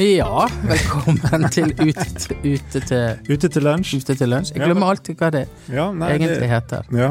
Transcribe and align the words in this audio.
Ja, 0.00 0.46
velkommen 0.66 1.44
til 1.52 1.72
Ute 1.76 2.04
til, 2.16 2.36
ute 2.54 2.80
til, 2.80 3.18
Ute 3.28 3.48
til 3.52 3.64
lunsj. 3.66 3.96
ute 4.00 4.14
til 4.18 4.30
lunsj. 4.32 4.52
Jeg 4.56 4.64
glemmer 4.64 4.88
alltid 4.92 5.18
hva 5.20 5.28
det 5.34 5.42
Ja, 5.70 5.90
nei, 5.92 6.08
egentlig 6.14 6.38
det, 6.40 6.48
heter. 6.50 6.86
ja, 6.96 7.10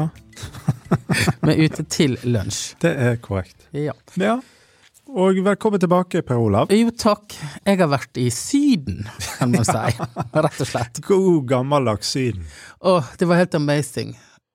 Men 1.46 1.60
Ute 1.62 1.84
til 1.92 2.16
lunsj. 2.24 2.74
det 2.82 2.92
er 2.98 3.16
korrekt. 3.22 3.68
Ja. 3.76 3.94
Ja. 4.20 4.38
Og 5.12 5.38
velkommen 5.44 5.80
tilbake, 5.82 6.22
Per 6.24 6.40
Olav. 6.40 6.70
Jo, 6.72 6.90
takk. 6.96 7.34
Jeg 7.66 7.78
har 7.82 7.90
vært 7.92 8.16
i 8.22 8.28
Syden, 8.32 9.02
kan 9.38 9.52
man 9.52 9.66
si. 9.68 10.06
Rett 10.46 10.60
og 10.64 10.70
slett. 10.70 11.02
God 11.06 11.42
gammeldags 11.50 12.12
Syden. 12.16 12.46
Å, 12.80 12.98
det 13.20 13.28
var 13.28 13.42
helt 13.42 13.54
amazing. 13.58 14.14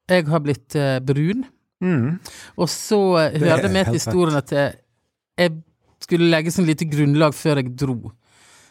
Jeg 0.09 0.27
har 0.31 0.43
blitt 0.45 0.75
eh, 0.79 0.97
brun, 1.05 1.45
Mm. 1.77 2.15
og 2.57 2.65
så 2.73 2.97
hørte 3.37 3.37
vi 3.37 3.67
til 3.69 3.75
helt 3.77 3.93
historien 3.93 4.33
at 4.39 4.49
jeg 4.49 5.51
skulle 6.03 6.29
legge 6.31 6.53
sånn 6.53 6.67
lite 6.67 6.87
grunnlag 6.89 7.35
før 7.35 7.61
jeg 7.61 7.75
dro. 7.79 7.97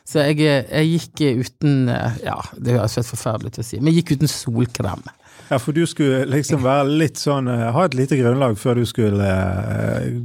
Så 0.07 0.23
jeg, 0.23 0.39
eh, 0.47 0.67
jeg 0.71 0.91
gikk 0.93 1.23
eh, 1.27 1.39
uten 1.43 1.89
eh, 1.91 2.19
Ja, 2.29 2.39
det 2.55 2.77
høres 2.77 2.95
helt 2.95 3.09
forferdelig 3.11 3.51
ut 3.51 3.59
å 3.59 3.67
si, 3.67 3.81
men 3.81 3.91
jeg 3.91 4.05
gikk 4.05 4.21
uten 4.21 4.31
solkrem. 4.31 5.03
Ja, 5.49 5.59
for 5.59 5.75
du 5.75 5.83
skulle 5.91 6.25
liksom 6.31 6.63
være 6.63 6.91
litt 6.91 7.21
sånn 7.21 7.47
Ha 7.47 7.85
et 7.87 7.95
lite 7.95 8.17
grunnlag 8.19 8.57
før 8.59 8.81
du 8.81 8.87
skulle 8.89 9.27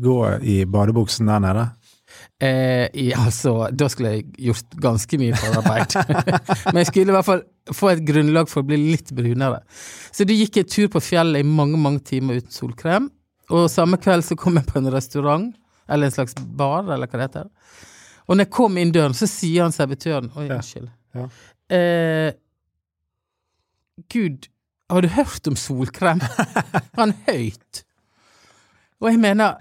gå 0.02 0.18
i 0.41 0.64
badebuksen 0.70 1.30
der 1.30 1.44
nede. 1.44 1.66
Eh, 2.41 2.88
i, 2.98 3.12
altså, 3.13 3.68
da 3.70 3.86
skulle 3.91 4.16
jeg 4.16 4.48
gjort 4.48 4.77
ganske 4.82 5.18
mye 5.22 5.38
forarbeid. 5.38 5.94
Men 6.72 6.82
jeg 6.82 6.90
skulle 6.90 7.13
i 7.13 7.16
hvert 7.16 7.27
fall 7.27 7.44
få 7.77 7.91
et 7.91 8.02
grunnlag 8.05 8.49
for 8.49 8.63
å 8.63 8.70
bli 8.72 8.80
litt 8.82 9.12
brunere. 9.13 9.62
Så 10.10 10.26
det 10.26 10.40
gikk 10.40 10.58
en 10.62 10.72
tur 10.74 10.90
på 10.94 11.04
fjellet 11.05 11.44
i 11.44 11.48
mange, 11.48 11.77
mange 11.77 12.02
timer 12.08 12.41
uten 12.41 12.54
solkrem. 12.55 13.12
Og 13.54 13.70
samme 13.70 13.99
kveld 14.02 14.26
så 14.26 14.38
kom 14.40 14.58
jeg 14.58 14.66
på 14.70 14.80
en 14.80 14.90
restaurant, 14.94 15.52
eller 15.91 16.08
en 16.09 16.16
slags 16.16 16.35
bar, 16.40 16.85
eller 16.88 17.07
hva 17.07 17.20
det 17.20 17.27
heter. 17.29 17.49
Og 18.27 18.38
når 18.38 18.46
jeg 18.46 18.54
kom 18.55 18.77
inn 18.79 18.93
døren, 18.96 19.15
så 19.18 19.27
sier 19.29 19.65
han 19.65 19.76
servitøren 19.76 20.29
Oi, 20.38 20.48
Ja. 20.48 20.57
unnskyld. 20.60 20.90
Ja. 21.18 21.27
Eh, 21.76 22.32
Gud, 24.12 24.48
har 24.90 25.02
du 25.04 25.07
hørt 25.12 25.48
om 25.52 25.55
solkrem? 25.60 26.21
Han 26.99 27.13
høyt. 27.27 27.84
Og 29.02 29.10
jeg 29.12 29.20
mener 29.20 29.57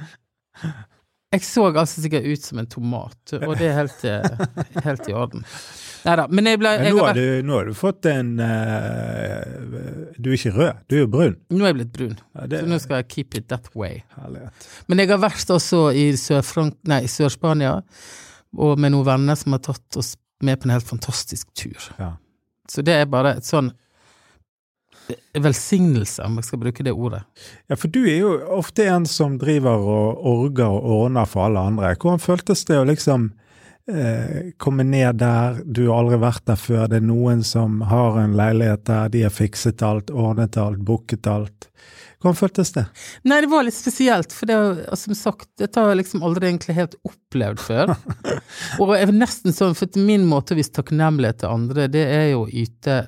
Jeg 1.32 1.44
så 1.46 1.68
altså 1.70 2.02
sikkert 2.02 2.26
ut 2.26 2.42
som 2.42 2.58
en 2.58 2.66
tomat, 2.70 3.34
og 3.38 3.52
det 3.58 3.68
er 3.70 3.76
helt, 3.78 4.00
eh, 4.04 4.80
helt 4.82 5.06
i 5.08 5.14
orden. 5.14 5.44
Nei 6.04 6.14
da, 6.16 6.24
men 6.32 6.46
jeg 6.48 6.58
ble 6.62 6.70
jeg 6.80 6.94
nå 6.94 7.02
har 7.04 7.16
du, 7.18 7.24
nå 7.44 7.56
har 7.58 7.66
du 7.68 7.74
fått 7.76 8.06
en 8.08 8.30
uh, 8.40 10.14
Du 10.16 10.30
er 10.30 10.36
ikke 10.38 10.52
rød, 10.56 10.78
du 10.88 10.96
er 10.96 11.02
jo 11.02 11.10
brun. 11.12 11.36
Nå 11.52 11.64
er 11.64 11.72
jeg 11.72 11.78
blitt 11.80 11.92
brun, 11.98 12.14
Ja, 12.38 12.46
det 12.48 12.62
så 12.62 12.70
nå 12.70 12.78
skal 12.80 13.02
jeg 13.02 13.08
keep 13.12 13.36
it 13.36 13.48
that 13.52 13.68
way. 13.76 14.00
herlighet. 14.16 14.66
Men 14.88 15.02
jeg 15.02 15.10
har 15.12 15.20
vært 15.22 15.52
også 15.56 15.82
i 15.96 16.06
Sør-Spania, 16.16 17.02
Sør-Spania, 17.10 17.74
og 18.56 18.80
med 18.80 18.94
noen 18.94 19.06
venner 19.10 19.38
som 19.38 19.54
har 19.56 19.62
tatt 19.68 20.00
oss 20.00 20.14
med 20.42 20.58
på 20.60 20.68
en 20.68 20.74
helt 20.78 20.88
fantastisk 20.88 21.50
tur. 21.54 21.90
Ja. 22.00 22.14
Så 22.70 22.82
det 22.86 22.96
er 22.96 23.06
bare 23.10 23.36
et 23.36 23.44
sånn 23.48 23.72
velsignelse, 25.34 26.22
om 26.24 26.36
jeg 26.38 26.46
skal 26.46 26.60
bruke 26.62 26.84
det 26.86 26.92
ordet. 26.94 27.22
ja, 27.68 27.76
for 27.76 27.90
du 27.90 28.04
er 28.04 28.20
jo 28.20 28.32
ofte 28.56 28.86
en 28.86 29.06
som 29.06 29.38
driver 29.40 29.82
og 29.82 30.26
orger 30.26 30.70
og 30.70 30.90
ordner 31.04 31.26
for 31.26 31.48
alle 31.48 31.62
andre. 31.72 31.94
Hvordan 31.96 32.22
føltes 32.22 32.64
det 32.68 32.78
å 32.78 32.86
liksom 32.86 33.32
eh, 33.90 34.52
komme 34.60 34.84
ned 34.86 35.20
der, 35.20 35.60
du 35.64 35.86
har 35.88 36.02
aldri 36.02 36.20
vært 36.22 36.44
der 36.48 36.58
før, 36.60 36.86
det 36.90 37.00
er 37.00 37.08
noen 37.08 37.42
som 37.46 37.80
har 37.90 38.20
en 38.22 38.36
leilighet 38.38 38.84
der, 38.88 39.10
de 39.12 39.24
har 39.26 39.34
fikset 39.34 39.82
alt, 39.86 40.10
ordnet 40.10 40.58
alt, 40.60 40.80
booket 40.86 41.28
alt. 41.30 41.70
Hvordan 42.20 42.36
føltes 42.36 42.74
det? 42.76 42.84
Nei, 43.24 43.38
det 43.40 43.48
var 43.48 43.64
litt 43.64 43.76
spesielt, 43.76 44.34
for 44.36 44.50
det, 44.50 44.56
som 45.00 45.16
sagt, 45.16 45.48
dette 45.60 45.80
har 45.80 45.94
jeg 45.94 46.02
liksom 46.02 46.24
aldri 46.26 46.50
egentlig 46.50 46.76
helt 46.76 46.98
opplevd 47.08 47.62
før. 47.64 47.94
og 48.80 48.92
jeg 48.92 49.06
er 49.06 49.14
nesten 49.16 49.56
sånn, 49.56 49.76
for 49.78 49.96
min 49.96 50.26
måte 50.28 50.52
å 50.52 50.60
vise 50.60 50.74
takknemlighet 50.76 51.40
til 51.40 51.54
andre, 51.54 51.88
det 51.88 52.04
er 52.04 52.28
jo 52.34 52.44
å 52.44 52.50
yte 52.50 53.06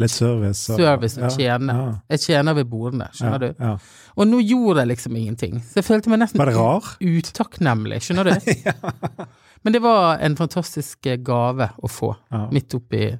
Litt 0.00 0.12
service? 0.12 0.68
og- 0.72 0.80
service 0.80 1.16
og 1.16 1.24
ja, 1.24 1.30
tjene. 1.36 1.72
Ja, 1.72 1.92
Jeg 2.12 2.20
tjener 2.26 2.56
ved 2.56 2.68
bordene, 2.68 3.08
skjønner 3.16 3.44
ja, 3.46 3.52
du. 3.52 3.64
Ja. 3.64 3.76
Og 4.16 4.28
nå 4.28 4.40
gjorde 4.44 4.82
jeg 4.82 4.90
liksom 4.92 5.16
ingenting. 5.16 5.60
Så 5.60 5.80
jeg 5.80 5.88
følte 5.88 6.12
meg 6.12 6.20
nesten 6.24 6.40
utakknemlig, 6.40 8.02
skjønner 8.04 8.28
du. 8.28 9.26
Men 9.62 9.72
det 9.72 9.80
var 9.82 10.18
en 10.22 10.36
fantastisk 10.36 11.06
eh, 11.06 11.16
gave 11.16 11.70
å 11.82 11.88
få, 11.90 12.12
Ja. 12.30 12.48
midt 12.52 12.74
oppi 12.74 13.18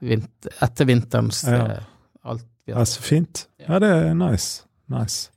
vinter, 0.00 0.52
etter 0.62 0.84
vinterens 0.88 1.44
Ja. 1.48 1.64
eh, 1.66 1.82
alt 2.24 2.44
ja, 2.66 2.84
så 2.88 3.00
fint. 3.04 3.46
Ja, 3.60 3.78
det 3.78 3.88
er 3.92 4.14
nice. 4.14 4.62
Nice. 4.88 5.30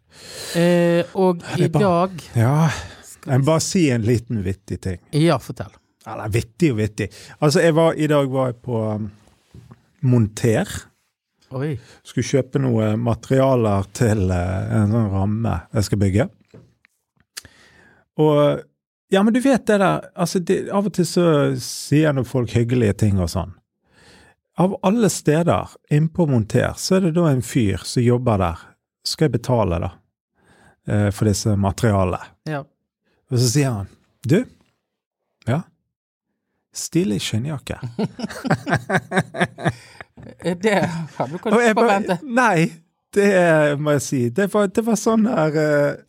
Eh, 0.55 1.03
og 1.16 1.44
i 1.57 1.67
bare- 1.67 1.83
dag 1.83 2.22
Ja, 2.35 2.69
jeg 3.28 3.45
bare 3.45 3.59
si 3.61 3.89
en 3.91 4.01
liten 4.01 4.44
vittig 4.44 4.79
ting. 4.81 5.00
Ja, 5.11 5.38
fortell. 5.38 5.72
Eller 6.07 6.29
vittig 6.31 6.72
og 6.72 6.78
vittig. 6.79 7.09
Altså, 7.41 7.59
jeg 7.61 7.75
var, 7.75 7.94
i 7.94 8.07
dag 8.07 8.29
var 8.31 8.47
jeg 8.53 8.61
på 8.63 8.95
um, 8.95 9.11
Monter. 10.01 10.67
Oi. 11.51 11.78
Skulle 12.03 12.23
kjøpe 12.28 12.59
noe 12.63 12.95
materialer 12.97 13.84
til 13.94 14.31
uh, 14.31 14.81
en 14.84 14.91
sånn 14.91 15.11
ramme 15.11 15.61
jeg 15.73 15.84
skal 15.84 15.99
bygge. 15.99 16.29
Og 18.17 18.63
Ja, 19.09 19.22
men 19.23 19.34
du 19.34 19.40
vet 19.40 19.66
det 19.69 19.78
der 19.79 20.09
altså 20.19 20.40
det, 20.44 20.57
Av 20.75 20.85
og 20.90 20.94
til 20.97 21.06
så 21.07 21.23
sier 21.63 22.12
nå 22.16 22.25
folk 22.28 22.51
hyggelige 22.57 22.94
ting 23.06 23.19
og 23.23 23.29
sånn. 23.31 23.53
Av 24.59 24.73
alle 24.84 25.07
steder 25.13 25.69
innpå 25.94 26.25
Monter, 26.28 26.73
så 26.81 26.97
er 26.97 27.06
det 27.07 27.13
da 27.16 27.28
en 27.29 27.44
fyr 27.46 27.84
som 27.85 28.03
jobber 28.03 28.41
der. 28.41 28.63
Skal 29.07 29.28
jeg 29.29 29.35
betale, 29.38 29.78
da, 29.79 29.90
eh, 30.90 31.09
for 31.16 31.29
disse 31.29 31.53
materialene. 31.56 32.19
Ja. 32.50 32.63
Og 33.31 33.38
så 33.40 33.47
sier 33.53 33.69
han 33.78 33.88
Du, 34.28 34.41
ja, 35.47 35.62
stilig 36.75 37.22
skinnjakke. 37.23 37.79
Eh, 40.41 40.57
Det 40.57 40.73
hadde 41.16 41.31
du 41.31 41.38
kanskje 41.38 41.73
forventet. 41.78 42.23
nei, 42.25 42.72
det 43.13 43.78
må 43.79 43.94
jeg 43.96 44.01
si. 44.01 44.19
Det 44.34 44.47
var, 44.53 44.67
det 44.73 44.84
var 44.84 44.97
sånn 45.00 45.28
der 45.28 45.57
eh, 45.62 46.00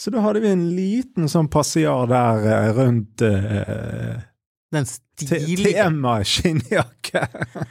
Så 0.00 0.10
da 0.10 0.22
hadde 0.24 0.42
vi 0.42 0.50
en 0.50 0.68
liten 0.74 1.28
sånn 1.30 1.48
passiar 1.52 2.08
der 2.10 2.46
eh, 2.50 2.70
rundt 2.74 3.22
uh, 3.22 4.16
Den 4.74 4.88
stilige. 4.90 5.70
tema 5.76 6.16
skinnjakke. 6.26 7.22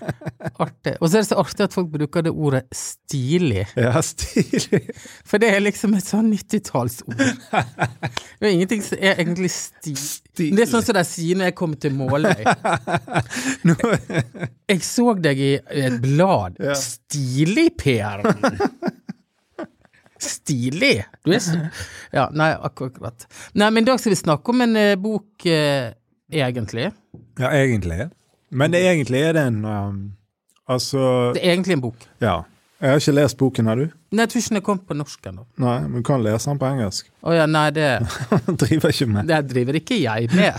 Artig. 0.63 0.93
Og 1.01 1.09
så 1.09 1.17
er 1.17 1.25
det 1.25 1.27
så 1.27 1.39
artig 1.41 1.65
at 1.65 1.75
folk 1.75 1.89
bruker 1.91 2.23
det 2.23 2.31
ordet 2.31 2.61
stilig. 2.71 3.65
ja, 3.75 3.99
stilig. 3.99 4.79
For 5.27 5.43
det 5.43 5.49
er 5.51 5.65
liksom 5.65 5.97
et 5.99 6.07
sånn 6.07 6.31
90-tallsord. 6.31 7.19
Det 8.39 8.49
er 8.49 8.55
ingenting 8.55 8.81
som 8.83 8.99
er 8.99 9.19
egentlig 9.21 9.51
sti... 9.51 9.93
Stilig. 9.99 10.55
Det 10.57 10.63
er 10.65 10.69
sånn 10.71 10.83
som 10.83 10.95
de 10.97 11.03
sier 11.07 11.37
når 11.39 11.51
jeg 11.51 11.55
kommer 11.59 11.79
til 11.79 11.93
Måløy. 11.95 12.43
Jeg 14.71 14.79
så 14.83 15.13
deg 15.23 15.39
i 15.43 15.51
et 15.83 15.99
blad. 16.03 16.57
Ja. 16.63 16.75
Stilig, 16.79 17.69
Per. 17.79 18.23
Stilig. 20.23 21.03
Du 21.25 21.31
er 21.35 21.41
så 21.43 21.57
Ja, 22.13 22.27
nei, 22.31 22.51
akkurat. 22.55 23.25
Nei, 23.53 23.69
men 23.69 23.83
i 23.83 23.87
dag 23.89 23.99
skal 24.01 24.13
vi 24.15 24.19
snakke 24.21 24.53
om 24.53 24.61
en 24.65 24.75
eh, 24.79 24.95
bok, 24.99 25.45
eh, 25.45 25.91
egentlig. 26.31 26.91
ja, 27.39 27.49
egentlig. 27.51 28.09
Men 28.53 28.71
det, 28.71 28.83
egentlig 28.85 29.21
er 29.25 29.33
det 29.33 29.47
en 29.49 29.63
um, 29.65 30.01
Altså, 30.69 31.33
Det 31.35 31.41
er 31.43 31.53
egentlig 31.57 31.73
en 31.79 31.81
bok. 31.89 31.95
ja. 32.21 32.41
Jeg 32.83 32.91
har 32.91 32.99
ikke 32.99 33.11
lest 33.15 33.37
boken, 33.39 33.67
har 33.71 33.75
du? 33.79 33.83
Nei, 34.11 34.25
jeg 34.25 34.29
tror 34.29 34.39
ikke 34.41 34.53
den 34.55 34.61
kommet 34.61 34.87
på 34.89 34.95
norsk 34.99 35.27
ennå. 35.29 35.45
Nei, 35.63 35.75
men 35.87 36.01
du 36.01 36.03
kan 36.03 36.19
lese 36.23 36.49
den 36.49 36.57
på 36.59 36.67
engelsk. 36.67 37.07
Å 37.23 37.31
ja, 37.31 37.45
nei, 37.47 37.69
det, 37.71 37.85
Driver 38.59 38.91
ikke 38.91 39.07
med. 39.07 39.29
det 39.29 39.37
driver 39.53 39.77
ikke 39.79 39.99
jeg 40.01 40.27
med. 40.35 40.51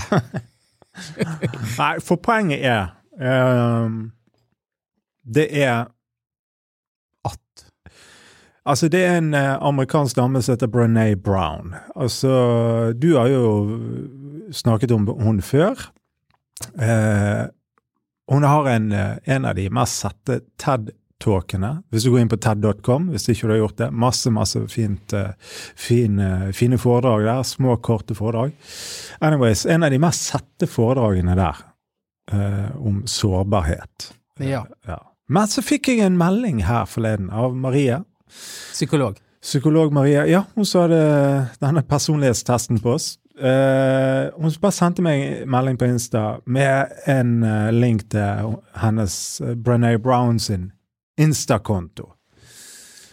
Nei, 1.83 1.91
for 2.01 2.17
poenget 2.23 2.65
er 2.65 2.95
ehm, 3.21 3.99
Det 5.25 5.47
er. 5.53 5.85
Altså, 8.65 8.89
det 8.89 9.03
er 9.05 9.19
en 9.19 9.35
eh, 9.37 9.55
amerikansk 9.61 10.17
dame 10.17 10.41
som 10.43 10.55
heter 10.55 10.71
Brené 10.73 11.15
Brown. 11.21 11.75
Altså, 11.97 12.93
du 12.97 13.11
har 13.19 13.29
jo 13.29 13.45
snakket 14.53 14.95
om 14.95 15.07
hun 15.21 15.43
før. 15.45 15.91
Eh, 16.81 17.45
hun 18.33 18.43
har 18.43 18.69
en, 18.69 18.93
eh, 18.93 19.17
en 19.25 19.45
av 19.45 19.55
de 19.55 19.69
mest 19.71 20.01
sette 20.01 20.41
TED-talkene. 20.57 21.83
Hvis 21.93 22.07
du 22.07 22.11
går 22.15 22.23
inn 22.23 22.33
på 22.33 22.41
TED.com, 22.41 23.11
hvis 23.13 23.29
ikke 23.29 23.51
du 23.51 23.53
har 23.53 23.61
gjort 23.67 23.83
det. 23.83 23.91
Masse, 23.93 24.33
masse 24.33 24.65
fint, 24.73 25.13
eh, 25.13 25.35
fine, 25.77 26.53
fine 26.57 26.81
foredrag 26.81 27.27
der. 27.29 27.43
Små, 27.43 27.77
korte 27.77 28.17
foredrag. 28.17 28.57
Anyways, 29.21 29.67
en 29.67 29.85
av 29.85 29.91
de 29.91 30.01
mest 30.01 30.25
sette 30.33 30.71
foredragene 30.71 31.37
der 31.37 31.61
eh, 32.33 32.77
om 32.81 33.03
sårbarhet. 33.05 34.15
Ja. 34.41 34.65
Ja. 34.89 35.03
Men 35.29 35.49
så 35.49 35.63
fikk 35.65 35.89
jeg 35.89 36.01
en 36.05 36.19
melding 36.21 36.65
her 36.65 36.89
forleden 36.89 37.31
av 37.31 37.55
Marie. 37.57 38.01
Psykolog. 38.73 39.19
Psykolog 39.45 39.93
Maria. 39.93 40.25
Ja, 40.27 40.45
hun 40.55 40.67
så 40.67 40.87
hadde 40.87 41.03
denne 41.61 41.83
personlighetstesten 41.85 42.81
på 42.81 42.95
oss. 42.97 43.15
Uh, 43.35 44.31
hun 44.39 44.53
bare 44.63 44.73
sendte 44.73 45.03
meg 45.03 45.21
en 45.43 45.51
melding 45.51 45.79
på 45.79 45.89
Insta 45.91 46.39
med 46.47 46.93
en 47.11 47.41
uh, 47.43 47.73
link 47.75 48.07
til 48.15 48.55
hennes 48.79 49.17
uh, 49.43 49.57
Brené 49.59 49.97
Brown 49.99 50.39
sin 50.39 50.71
Insta-konto. 51.19 52.13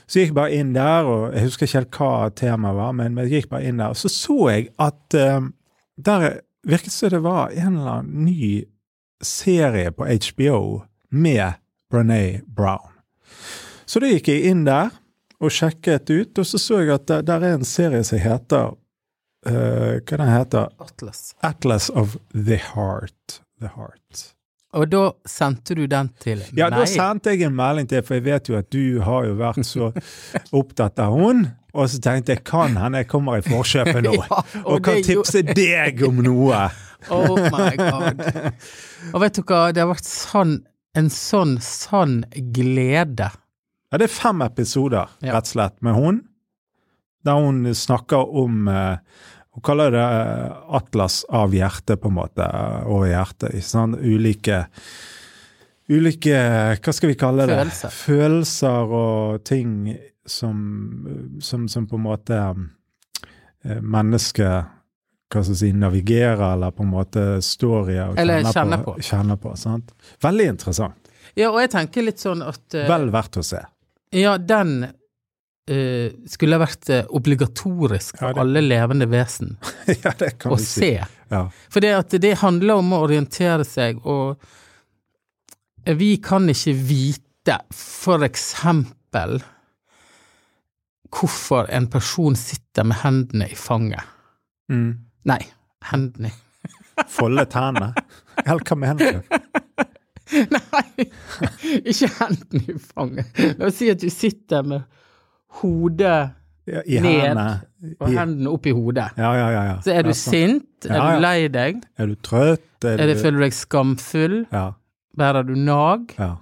Så 0.06 0.19
jeg 0.19 0.29
gikk 0.29 0.38
bare 0.38 0.53
inn 0.59 0.75
der, 0.75 1.09
og 1.09 1.33
jeg 1.33 1.47
husker 1.47 1.65
ikke 1.65 1.79
helt 1.79 1.97
hva 1.97 2.29
temaet 2.38 2.77
var, 2.77 2.94
men 3.00 3.17
jeg 3.24 3.33
gikk 3.33 3.50
bare 3.56 3.65
inn 3.65 3.81
der. 3.81 3.95
Og 3.95 3.97
så 3.97 4.12
så 4.13 4.38
jeg 4.51 4.69
at 4.77 5.17
uh, 5.17 5.50
der 5.97 6.27
virket 6.67 6.94
som 6.94 7.09
det 7.09 7.24
var 7.25 7.50
en 7.50 7.79
eller 7.79 7.91
annen 7.97 8.25
ny 8.29 8.63
serie 9.25 9.91
på 9.91 10.06
HBO 10.06 10.83
med 11.09 11.57
Brené 11.91 12.41
Brown. 12.45 12.94
Så 13.85 14.00
da 14.00 14.09
gikk 14.12 14.29
jeg 14.29 14.51
inn 14.51 14.65
der 14.69 14.94
og 15.41 15.53
sjekket 15.53 16.11
ut, 16.11 16.38
og 16.38 16.45
så 16.47 16.59
så 16.61 16.81
jeg 16.83 16.93
at 16.93 17.07
der, 17.09 17.23
der 17.25 17.47
er 17.47 17.57
en 17.57 17.67
serie 17.67 18.03
som 18.05 18.21
heter 18.21 18.75
uh, 19.49 19.97
Hva 19.97 20.19
den 20.19 20.29
heter 20.29 20.69
Atlas. 20.81 21.31
Atlas 21.41 21.89
of 21.89 22.17
the 22.33 22.59
Heart. 22.61 23.41
The 23.61 23.73
Heart. 23.75 24.27
Og 24.77 24.88
da 24.88 25.07
sendte 25.27 25.75
du 25.75 25.83
den 25.89 26.11
til 26.21 26.39
meg? 26.45 26.59
Ja, 26.61 26.69
da 26.71 26.85
sendte 26.88 27.33
jeg 27.33 27.43
en 27.49 27.55
melding 27.57 27.89
til, 27.91 28.03
for 28.07 28.19
jeg 28.19 28.25
vet 28.29 28.51
jo 28.51 28.59
at 28.59 28.69
du 28.71 29.01
har 29.03 29.25
jo 29.27 29.33
vært 29.41 29.67
så 29.67 29.89
opptatt 30.61 31.01
av 31.03 31.17
hun. 31.17 31.49
Og 31.71 31.88
så 31.91 31.99
tenkte 32.03 32.35
jeg 32.35 32.43
kan 32.47 32.75
hende 32.79 33.01
jeg 33.01 33.09
kommer 33.11 33.39
i 33.39 33.43
forkjøpet 33.45 34.03
nå, 34.03 34.15
Ja, 34.21 34.39
og, 34.63 34.81
kan 34.83 34.99
tipse 35.03 35.43
jo... 35.43 35.55
deg 35.57 36.05
om 36.07 36.23
noe. 36.23 36.63
Oh 37.09 37.33
my 37.33 37.71
god. 37.79 38.19
Og 39.09 39.23
vet 39.23 39.39
du 39.39 39.41
hva, 39.41 39.71
det 39.73 39.81
har 39.81 39.88
vært 39.89 40.05
sånn, 40.05 40.59
en 40.93 41.07
sånn 41.09 41.55
sann 41.65 42.19
glede. 42.53 43.31
Ja, 43.91 43.99
det 43.99 44.07
er 44.07 44.13
fem 44.15 44.41
episoder, 44.45 45.09
Ja. 45.21 45.33
rett 45.35 45.49
og 45.49 45.51
slett, 45.51 45.81
med 45.83 45.93
hun. 45.93 46.21
Der 47.25 47.38
hun 47.38 47.65
snakker 47.75 48.23
om 48.35 48.67
eh, 48.67 48.97
Hun 49.51 49.61
kaller 49.67 49.91
det 49.91 49.99
eh, 49.99 50.51
atlas 50.77 51.25
av 51.29 51.51
hjertet, 51.53 51.99
på 51.99 52.07
en 52.07 52.15
måte, 52.15 52.45
over 52.88 53.09
hjertet. 53.11 53.53
i 53.53 53.59
Sånn 53.61 53.97
ulike 53.99 54.65
Ulike 55.91 56.38
Hva 56.79 56.93
skal 56.95 57.11
vi 57.11 57.17
kalle 57.19 57.45
det? 57.49 57.57
Følelser. 57.57 57.89
Følelser 57.91 58.93
og 58.95 59.43
ting 59.43 59.73
som, 60.25 60.61
som, 61.41 61.67
som 61.67 61.88
på 61.89 61.99
en 61.99 62.05
måte 62.05 62.38
eh, 62.39 63.81
mennesket 63.81 64.77
hva 65.31 65.43
skal 65.47 65.55
si, 65.55 65.69
navigerer, 65.71 66.41
eller 66.53 66.73
på 66.75 66.83
en 66.83 66.91
måte 66.91 67.21
står 67.43 67.91
i 67.93 67.99
og 68.03 68.17
kjenner, 68.19 68.47
kjenner 68.51 68.81
på. 68.83 68.95
Kjenner 69.07 69.38
på 69.39 69.53
sant? 69.59 69.93
Veldig 70.23 70.47
interessant. 70.57 71.11
Ja, 71.39 71.51
og 71.53 71.61
jeg 71.61 71.71
tenker 71.71 72.03
litt 72.03 72.19
sånn 72.19 72.41
at 72.43 72.75
uh, 72.75 72.83
Vel 72.89 73.07
verdt 73.13 73.39
å 73.39 73.43
se. 73.45 73.61
Ja, 74.12 74.34
den 74.38 74.74
uh, 75.72 76.08
skulle 76.28 76.58
vært 76.60 76.90
eh, 76.92 77.06
obligatorisk 77.16 78.18
for 78.19 78.28
Ja, 78.28 78.34
det- 78.34 78.42
alle 78.44 78.62
levende 78.66 79.08
vesen 79.12 79.54
ja, 80.04 80.12
det 80.19 80.34
kan 80.42 80.52
å 80.52 80.58
vi 80.60 80.66
si. 80.66 80.80
se. 80.81 81.06
Ja. 81.31 81.46
For 81.72 81.80
det 81.84 81.94
at 81.96 82.16
det 82.22 82.34
handler 82.42 82.81
om 82.81 82.92
å 82.94 83.04
orientere 83.06 83.63
seg, 83.68 84.02
og 84.06 84.42
vi 85.98 86.18
kan 86.22 86.50
ikke 86.52 86.74
vite 86.75 87.56
for 87.74 88.22
eksempel 88.28 89.40
hvorfor 91.12 91.68
en 91.74 91.88
person 91.92 92.36
sitter 92.40 92.86
med 92.88 93.00
hendene 93.02 93.48
i 93.52 93.56
fanget. 93.58 94.04
Mm. 94.72 94.92
Nei, 95.28 95.42
hendene 95.92 96.31
Folde 97.10 97.44
hendene? 97.50 97.94
Eller 98.46 98.62
hva 98.68 98.75
mener 98.78 99.16
du? 99.18 99.38
Nei, 100.56 101.06
ikke 101.86 102.10
hendene 102.19 102.75
i 102.75 102.78
fanget. 102.80 103.42
La 103.60 103.68
oss 103.69 103.80
si 103.81 103.89
at 103.92 104.00
du 104.04 104.10
sitter 104.13 104.63
med 104.68 104.86
hodet 105.62 106.31
Ja, 106.69 106.81
I 106.86 107.00
Ned. 107.01 107.22
hendene. 107.24 107.95
og 108.00 108.12
hendene 108.13 108.51
opp 108.54 108.66
i 108.69 108.72
hodet. 108.78 109.10
ja, 109.18 109.31
ja, 109.36 109.48
ja, 109.51 109.63
ja. 109.72 109.78
Så 109.83 109.92
er 109.98 110.04
du 110.06 110.12
sånn. 110.13 110.36
sint? 110.36 110.86
Er 110.89 111.01
du 111.01 111.24
lei 111.24 111.48
deg? 111.51 111.81
Er 112.00 112.07
du 112.12 112.16
trøtt? 112.22 112.62
Er, 112.86 113.00
Er 113.01 113.07
det, 113.10 113.18
du 113.18 113.24
føler 113.25 113.38
du 113.42 113.45
deg 113.48 113.54
skamfull? 113.57 114.38
Ja, 114.54 114.68
Bærer 115.18 115.44
du 115.45 115.56
nag? 115.57 116.13
ja, 116.18 116.36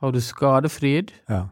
Har 0.00 0.12
du 0.12 0.20
skadefryd? 0.20 1.12
ja. 1.28 1.46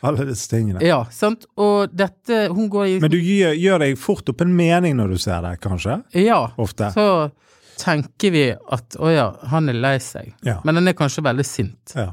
Alle 0.00 0.28
disse 0.28 0.46
tingene. 0.46 0.78
Ja, 0.86 1.00
sant? 1.10 1.42
Og 1.58 1.90
dette 1.90 2.44
Hun 2.54 2.68
går 2.70 2.84
i 2.86 2.98
Men 3.02 3.10
du 3.10 3.16
gjør, 3.18 3.56
gjør 3.58 3.78
deg 3.82 3.96
fort 3.98 4.28
opp 4.30 4.40
en 4.44 4.52
mening 4.54 4.94
når 4.94 5.08
du 5.10 5.18
ser 5.18 5.40
det, 5.42 5.56
kanskje? 5.60 5.96
Ja, 6.14 6.52
Ofte. 6.56 6.92
så 6.94 7.32
tenker 7.78 8.32
vi 8.34 8.44
at 8.74 8.96
å 8.98 9.10
ja, 9.12 9.28
han 9.52 9.68
er 9.72 9.78
lei 9.78 9.96
seg. 10.02 10.32
Ja. 10.46 10.58
Men 10.66 10.80
han 10.80 10.88
er 10.90 10.96
kanskje 10.98 11.24
veldig 11.26 11.46
sint. 11.46 11.94
ja. 11.96 12.10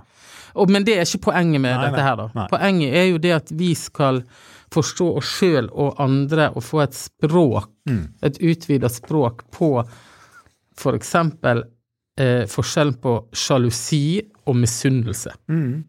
Og, 0.55 0.69
men 0.71 0.85
det 0.87 0.93
er 0.95 1.03
ikke 1.03 1.25
poenget 1.33 1.59
med 1.59 1.73
Nei, 1.75 1.81
dette 1.89 1.97
nei, 1.99 2.03
her, 2.05 2.15
da. 2.15 2.25
nei. 2.37 2.43
Poenget 2.47 2.93
er 2.95 3.07
jo 3.09 3.17
det 3.19 3.31
at 3.35 3.49
vi 3.59 3.73
skal 3.75 4.21
forstå 4.71 5.07
oss 5.19 5.33
sjøl 5.41 5.67
og 5.73 5.97
andre 5.99 6.45
og 6.55 6.63
få 6.63 6.79
et 6.85 6.95
språk, 6.95 7.71
Mm. 7.85 8.05
et 8.23 8.37
utvida 8.41 8.87
språk 8.89 9.43
på 9.53 9.67
for 10.79 10.95
eksempel 10.97 11.59
eh, 12.17 12.45
forskjellen 12.49 12.95
på 13.03 13.17
sjalusi 13.35 14.21
og 14.47 14.55
misunnelse. 14.57 15.35
Mm. 15.51 15.83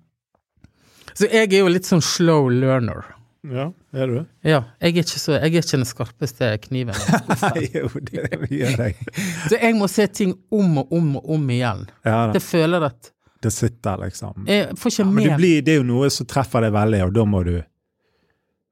Så 1.15 1.31
jeg 1.31 1.53
er 1.55 1.63
jo 1.63 1.71
litt 1.73 1.87
sånn 1.89 2.03
slow 2.05 2.51
learner. 2.53 3.07
Ja, 3.53 3.67
er 3.95 4.07
du? 4.11 4.17
Ja, 4.47 4.63
jeg 4.81 4.93
er 4.97 5.03
ikke, 5.03 5.21
så, 5.21 5.33
jeg 5.37 5.43
er 5.43 5.61
ikke 5.61 5.77
den 5.77 5.85
skarpeste 5.89 6.49
kniven. 6.65 6.97
jo, 7.77 7.91
det 8.09 8.49
gjør 8.51 8.77
deg. 8.81 9.03
Så 9.49 9.59
jeg 9.61 9.77
må 9.79 9.89
se 9.93 10.07
ting 10.11 10.33
om 10.51 10.79
og 10.83 10.93
om 10.97 11.13
og 11.21 11.31
om 11.37 11.51
igjen. 11.55 11.85
Ja, 12.07 12.33
Jeg 12.35 12.43
føler 12.43 12.89
at 12.91 13.13
det 13.45 13.53
sitter 13.53 14.01
liksom 14.01 14.47
jeg 14.49 14.73
får 14.81 14.91
ikke 14.91 15.03
ja, 15.05 15.11
Men 15.13 15.27
det, 15.29 15.35
blir, 15.39 15.59
det 15.63 15.75
er 15.75 15.77
jo 15.83 15.87
noe 15.87 16.09
som 16.11 16.27
treffer 16.27 16.65
deg 16.65 16.73
veldig, 16.75 17.03
og 17.07 17.13
da 17.15 17.25
må 17.29 17.43
du 17.47 17.55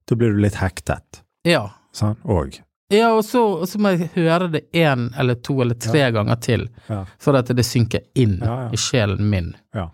Da 0.09 0.17
blir 0.19 0.33
du 0.35 0.41
litt 0.43 0.57
hektet. 0.59 1.21
Ja. 1.47 1.67
Sånn? 1.95 2.17
Og. 2.25 2.57
ja 2.93 3.11
og, 3.15 3.23
så, 3.25 3.43
og 3.61 3.69
så 3.71 3.79
må 3.79 3.93
jeg 3.95 4.09
høre 4.17 4.49
det 4.57 4.65
én 4.75 5.11
eller 5.21 5.37
to 5.45 5.61
eller 5.63 5.79
tre 5.81 6.09
ganger 6.17 6.41
til 6.43 6.67
Ja. 6.89 7.05
for 7.21 7.37
at 7.39 7.53
det 7.55 7.65
synker 7.69 8.03
inn 8.15 8.41
Ja, 8.43 8.65
ja. 8.65 8.73
i 8.73 8.81
sjelen 8.81 9.29
min. 9.31 9.53
Ja. 9.77 9.91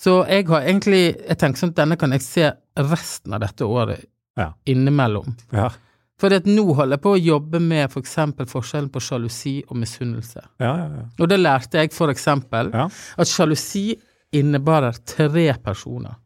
Så 0.00 0.24
jeg 0.28 0.48
har 0.48 0.64
egentlig 0.64 1.02
Jeg 1.28 1.38
tenker 1.38 1.60
sånn 1.60 1.74
at 1.74 1.80
denne 1.82 1.96
kan 2.00 2.12
jeg 2.16 2.24
se 2.24 2.50
resten 2.76 3.32
av 3.34 3.40
dette 3.40 3.64
året 3.64 4.04
Ja. 4.36 4.52
innimellom. 4.66 5.36
Ja. 5.52 5.70
For 6.18 6.28
nå 6.30 6.74
holder 6.76 6.96
jeg 6.98 7.02
på 7.02 7.14
å 7.16 7.20
jobbe 7.24 7.60
med 7.60 7.90
for 7.90 8.00
eksempel 8.02 8.46
forskjellen 8.46 8.90
på 8.92 9.00
sjalusi 9.00 9.62
og 9.68 9.76
misunnelse. 9.76 10.42
Ja, 10.60 10.76
ja, 10.76 10.88
ja. 10.98 11.04
Og 11.18 11.28
det 11.28 11.38
lærte 11.40 11.78
jeg 11.80 11.92
for 11.92 12.08
eksempel 12.12 12.70
Ja. 12.74 12.88
at 13.18 13.26
sjalusi 13.26 13.98
innebærer 14.32 14.98
tre 15.06 15.54
personer, 15.64 16.16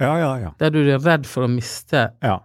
Ja, 0.00 0.16
ja, 0.18 0.36
ja. 0.38 0.50
der 0.58 0.70
du 0.70 0.80
er 0.90 0.98
redd 0.98 1.24
for 1.26 1.44
å 1.46 1.48
miste 1.48 2.10
ja. 2.22 2.40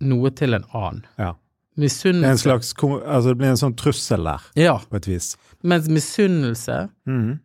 noe 0.00 0.30
til 0.30 0.54
en 0.54 0.64
annen. 0.72 1.04
ja. 1.18 1.34
En 1.74 1.88
slags 1.88 2.74
Altså, 2.74 3.28
det 3.30 3.38
blir 3.38 3.48
en 3.48 3.56
sånn 3.56 3.74
trussel 3.74 4.22
der, 4.24 4.40
Ja, 4.54 4.76
på 4.78 4.96
et 4.96 5.06
vis. 5.06 5.36
mens 5.64 5.88
misunnelse 5.88 6.90
Mhm. 7.08 7.40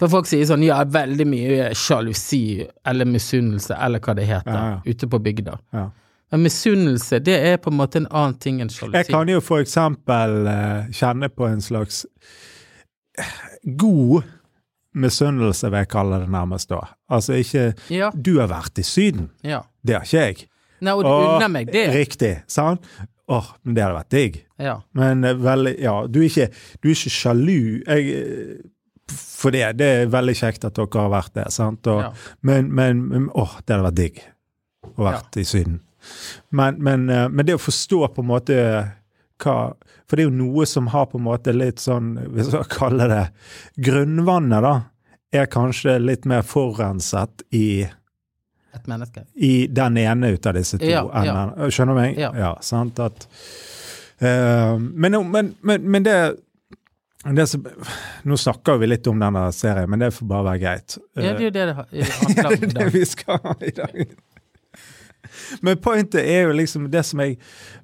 For 0.00 0.08
folk 0.08 0.26
sier 0.30 0.46
sånn 0.48 0.62
ja, 0.64 0.78
veldig 0.88 1.26
mye 1.28 1.70
sjalusi 1.76 2.64
eller 2.88 3.04
misunnelse 3.08 3.76
eller 3.76 4.00
hva 4.00 4.14
det 4.16 4.24
heter 4.30 4.54
Ja, 4.56 4.62
ja. 4.74 4.80
ute 4.94 5.08
på 5.12 5.20
bygda. 5.20 5.58
Ja. 5.76 5.90
Men 6.32 6.44
misunnelse, 6.46 7.18
det 7.26 7.34
er 7.50 7.56
på 7.60 7.72
en 7.72 7.76
måte 7.80 7.98
en 8.00 8.06
annen 8.10 8.36
ting 8.40 8.60
enn 8.62 8.70
sjalusi. 8.72 8.96
Jeg 8.96 9.10
kan 9.10 9.28
jo 9.28 9.40
for 9.44 9.60
eksempel 9.60 10.46
eh, 10.48 10.90
kjenne 10.94 11.28
på 11.34 11.48
en 11.50 11.60
slags 11.60 12.04
god 13.76 14.22
misunnelse, 14.94 15.68
vil 15.70 15.78
jeg 15.84 15.88
kalle 15.92 16.18
det 16.24 16.30
nærmest 16.32 16.70
da. 16.72 16.80
Altså 17.12 17.36
ikke 17.38 17.66
Ja, 17.92 18.10
Du 18.14 18.38
har 18.40 18.48
vært 18.50 18.78
i 18.78 18.82
Syden. 18.86 19.30
ja. 19.44 19.62
Det 19.82 19.94
har 19.96 20.02
ikke 20.04 20.18
jeg. 20.26 20.46
Nei, 20.84 20.92
og 20.92 21.04
du 21.04 21.08
unner 21.08 21.48
meg 21.48 21.70
det. 21.72 21.86
Riktig. 21.94 22.42
Sant? 22.48 22.84
Åh, 23.28 23.46
men 23.64 23.74
det 23.76 23.82
hadde 23.84 23.96
vært 23.96 24.10
digg. 24.12 24.34
Ja. 24.60 24.74
Men 24.96 25.22
vel, 25.22 25.38
veldig 25.44 25.72
Ja, 25.80 25.94
du 26.06 26.18
er 26.20 26.26
ikke, 26.28 26.48
du 26.82 26.88
er 26.88 26.94
ikke 26.94 27.12
sjalu. 27.14 27.82
Jeg, 27.86 28.10
eh, 28.10 28.70
for 29.10 29.54
det, 29.54 29.64
det 29.80 29.88
er 30.02 30.10
veldig 30.12 30.34
kjekt 30.36 30.66
at 30.68 30.76
dere 30.78 31.04
har 31.04 31.12
vært 31.12 31.34
det, 31.38 31.46
sant? 31.54 31.86
Og, 31.90 32.02
Ja. 32.04 32.10
Men, 32.46 32.72
men, 32.74 33.30
åh, 33.34 33.58
det 33.64 33.74
hadde 33.74 33.86
vært 33.88 34.00
digg 34.00 34.20
å 34.96 35.06
vært 35.06 35.36
i 35.40 35.44
Syden. 35.44 35.80
Men, 36.50 36.80
men, 36.80 37.08
eh, 37.10 37.28
men 37.28 37.46
det 37.46 37.58
å 37.58 37.62
forstå 37.62 38.06
på 38.14 38.24
en 38.24 38.30
måte 38.30 38.56
hva 39.40 39.54
For 40.08 40.18
det 40.18 40.24
er 40.24 40.26
jo 40.26 40.36
noe 40.36 40.64
som 40.66 40.88
har 40.90 41.06
på 41.06 41.20
en 41.20 41.24
måte 41.24 41.52
litt 41.54 41.78
sånn, 41.78 42.16
hvis 42.34 42.48
jeg 42.50 42.66
kaller 42.72 43.08
det 43.12 43.20
Grunnvannet, 43.86 44.64
da, 44.64 44.72
er 45.30 45.46
kanskje 45.46 46.00
litt 46.02 46.26
mer 46.26 46.42
forurenset 46.42 47.44
i 47.54 47.84
Et 48.74 48.88
menneske. 48.90 49.22
i 49.34 49.68
den 49.70 49.96
ene 50.02 50.32
ut 50.34 50.46
av 50.46 50.58
disse 50.58 50.78
to. 50.78 50.88
Ja, 50.90 51.04
ja. 51.24 51.36
Skjønner 51.70 51.94
du 51.94 52.00
meg? 52.00 52.18
Ja. 52.18 52.32
ja 52.34 52.50
sant? 52.60 52.98
At, 52.98 53.28
uh, 54.18 54.74
men, 54.82 55.14
men, 55.30 55.54
men, 55.62 55.86
men 55.86 56.06
det 56.06 56.18
som, 57.46 57.66
Nå 58.22 58.36
snakker 58.36 58.80
vi 58.80 58.86
litt 58.86 59.06
om 59.06 59.20
denne 59.20 59.44
serien, 59.52 59.90
men 59.90 60.00
det 60.00 60.12
får 60.16 60.26
bare 60.26 60.46
være 60.52 60.62
greit. 60.62 60.98
Ja, 61.14 61.22
det 61.22 61.30
er 61.30 61.44
jo 61.44 61.54
det 61.56 61.66
det 61.66 61.74
handler 61.78 62.46
om 62.46 62.56
det 62.56 62.70
er 62.70 62.74
det 62.80 62.90
vi 62.94 63.06
skal 63.08 63.42
ha 63.44 63.56
i 63.60 63.74
dag. 63.76 64.14
Men 65.60 65.78
pointet 65.78 66.24
er 66.24 66.48
jo 66.48 66.56
liksom 66.56 66.88
det 66.90 67.02
som 67.06 67.20
jeg 67.22 67.36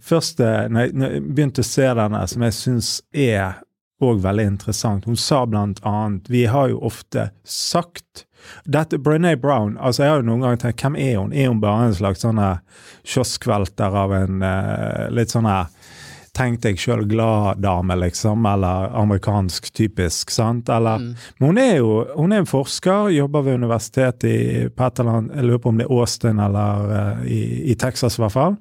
først 0.02 0.40
eh, 0.40 0.66
når 0.72 0.88
jeg, 0.88 1.22
begynte 1.28 1.62
å 1.62 1.68
se 1.68 1.88
denne, 1.98 2.22
som 2.30 2.46
jeg 2.46 2.56
syns 2.56 2.90
er 3.12 3.60
òg 4.02 4.20
veldig 4.24 4.46
interessant. 4.50 5.06
Hun 5.08 5.16
sa 5.16 5.44
blant 5.48 5.80
annet 5.86 6.28
Vi 6.28 6.44
har 6.52 6.68
jo 6.72 6.82
ofte 6.84 7.30
sagt 7.44 8.26
dette, 8.64 8.98
Brené 9.02 9.34
Brown 9.40 9.78
altså 9.80 10.04
Jeg 10.04 10.12
har 10.12 10.20
jo 10.20 10.26
noen 10.28 10.44
ganger 10.44 10.60
tenkt 10.62 10.84
hvem 10.84 10.98
er 11.00 11.16
hun? 11.16 11.32
Er 11.32 11.48
hun 11.50 11.62
bare 11.62 11.88
en 11.88 11.96
slags 11.96 12.22
sånn 12.22 12.40
kioskvelter 13.06 13.96
av 14.04 14.12
en 14.14 14.44
uh, 14.44 15.08
litt 15.10 15.32
sånn 15.32 15.48
her 15.48 15.72
Tenk 16.36 16.60
deg 16.60 16.76
sjøl 16.76 17.06
glad-dame, 17.08 17.96
liksom, 17.96 18.44
eller 18.50 18.90
amerikansk 19.00 19.70
typisk, 19.72 20.30
sant? 20.34 20.68
Eller 20.68 20.98
Mm. 21.00 21.14
men 21.38 21.48
hun 21.48 21.58
er 21.58 21.76
jo 21.78 21.92
hun 22.16 22.32
er 22.32 22.42
en 22.42 22.46
forsker, 22.50 23.08
jobber 23.14 23.42
ved 23.46 23.54
universitetet 23.54 24.24
i 24.28 24.68
på 24.68 24.86
et 24.86 25.00
eller 25.00 25.16
annet, 25.20 25.36
jeg 25.36 25.44
lurer 25.48 25.62
på 25.64 25.68
om 25.72 25.78
det 25.78 25.86
er 25.86 25.94
Austin 25.96 26.38
eller 26.40 26.92
uh, 26.92 27.24
i, 27.24 27.40
i 27.72 27.74
Texas 27.74 28.18
i 28.18 28.22
hvert 28.22 28.32
fall. 28.36 28.58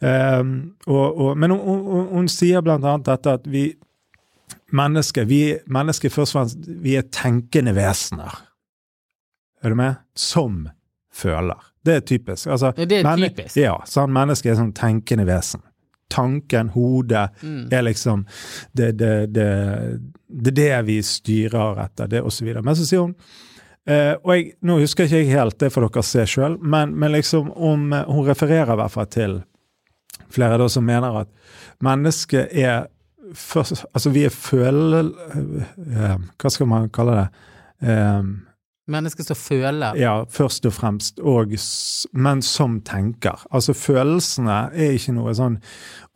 Um, 0.00 0.72
og, 0.86 1.20
og, 1.20 1.38
men 1.38 1.50
hun, 1.50 1.60
hun, 1.84 2.06
hun 2.10 2.28
sier 2.32 2.62
blant 2.64 2.84
annet 2.84 3.06
dette 3.06 3.34
at 3.38 3.46
vi, 3.46 3.68
mennesker 4.72 5.26
vi, 5.28 5.40
mennesker 5.68 6.10
først 6.10 6.34
og 6.34 6.40
fremst 6.40 6.70
vi 6.82 6.96
er 6.96 7.06
tenkende 7.12 7.74
vesener. 7.76 8.38
Er 9.62 9.70
du 9.70 9.76
med? 9.76 10.00
Som 10.16 10.68
føler. 11.12 11.58
Det 11.84 11.94
er 11.94 12.00
typisk. 12.00 12.46
Altså, 12.46 12.72
det 12.76 13.02
er 13.04 13.16
typisk. 13.16 13.56
Ja, 13.60 13.76
sånn, 13.88 14.12
menneske 14.12 14.50
er 14.50 14.56
sånn 14.58 14.72
tenkende 14.76 15.26
vesen. 15.28 15.62
Tanken, 16.10 16.68
hodet, 16.74 17.30
Mm. 17.42 17.68
er 17.78 17.82
liksom 17.86 18.24
det, 18.76 18.90
det, 18.98 19.12
det, 19.34 19.46
det 20.28 20.50
er 20.52 20.58
det 20.60 20.82
vi 20.88 20.98
styrer 21.06 21.78
etter, 21.84 22.06
det 22.10 22.20
videre. 22.44 22.62
Men 22.66 22.76
så 22.78 22.84
sier 22.88 23.04
hun 23.06 23.14
eh, 23.86 24.14
og 24.22 24.34
jeg, 24.34 24.52
Nå 24.62 24.78
husker 24.82 25.06
jeg 25.08 25.24
ikke 25.26 25.38
helt, 25.38 25.58
det 25.62 25.72
får 25.74 25.86
dere 25.88 26.02
se 26.06 26.26
sjøl, 26.34 26.58
men, 26.62 26.92
men 26.98 27.12
liksom 27.16 27.50
om 27.56 27.92
eh, 27.96 28.04
Hun 28.10 28.26
refererer 28.28 28.74
i 28.74 28.80
hvert 28.82 28.94
fall 28.94 29.06
til 29.10 29.38
flere 30.30 30.58
da 30.60 30.68
som 30.70 30.84
mener 30.86 31.22
at 31.24 31.28
mennesket 31.82 32.52
er 32.54 32.84
først 33.34 33.84
Altså, 33.94 34.10
vi 34.14 34.24
er 34.26 34.34
føle... 34.34 35.00
eh, 35.34 36.16
hva 36.38 36.50
skal 36.50 36.66
man 36.70 36.88
kalle 36.94 37.16
det? 37.20 37.26
Eh, 37.90 38.22
Mennesker 38.90 39.24
som 39.26 39.36
føler. 39.38 39.94
ja, 40.00 40.24
først 40.28 40.66
og 40.66 40.72
fremst, 40.76 41.20
og, 41.20 41.54
men 42.12 42.42
som 42.42 42.80
tenker. 42.86 43.40
Altså 43.50 43.72
følelsene 43.76 44.58
er 44.74 44.96
ikke 44.98 45.14
noe 45.16 45.34
sånn 45.38 45.60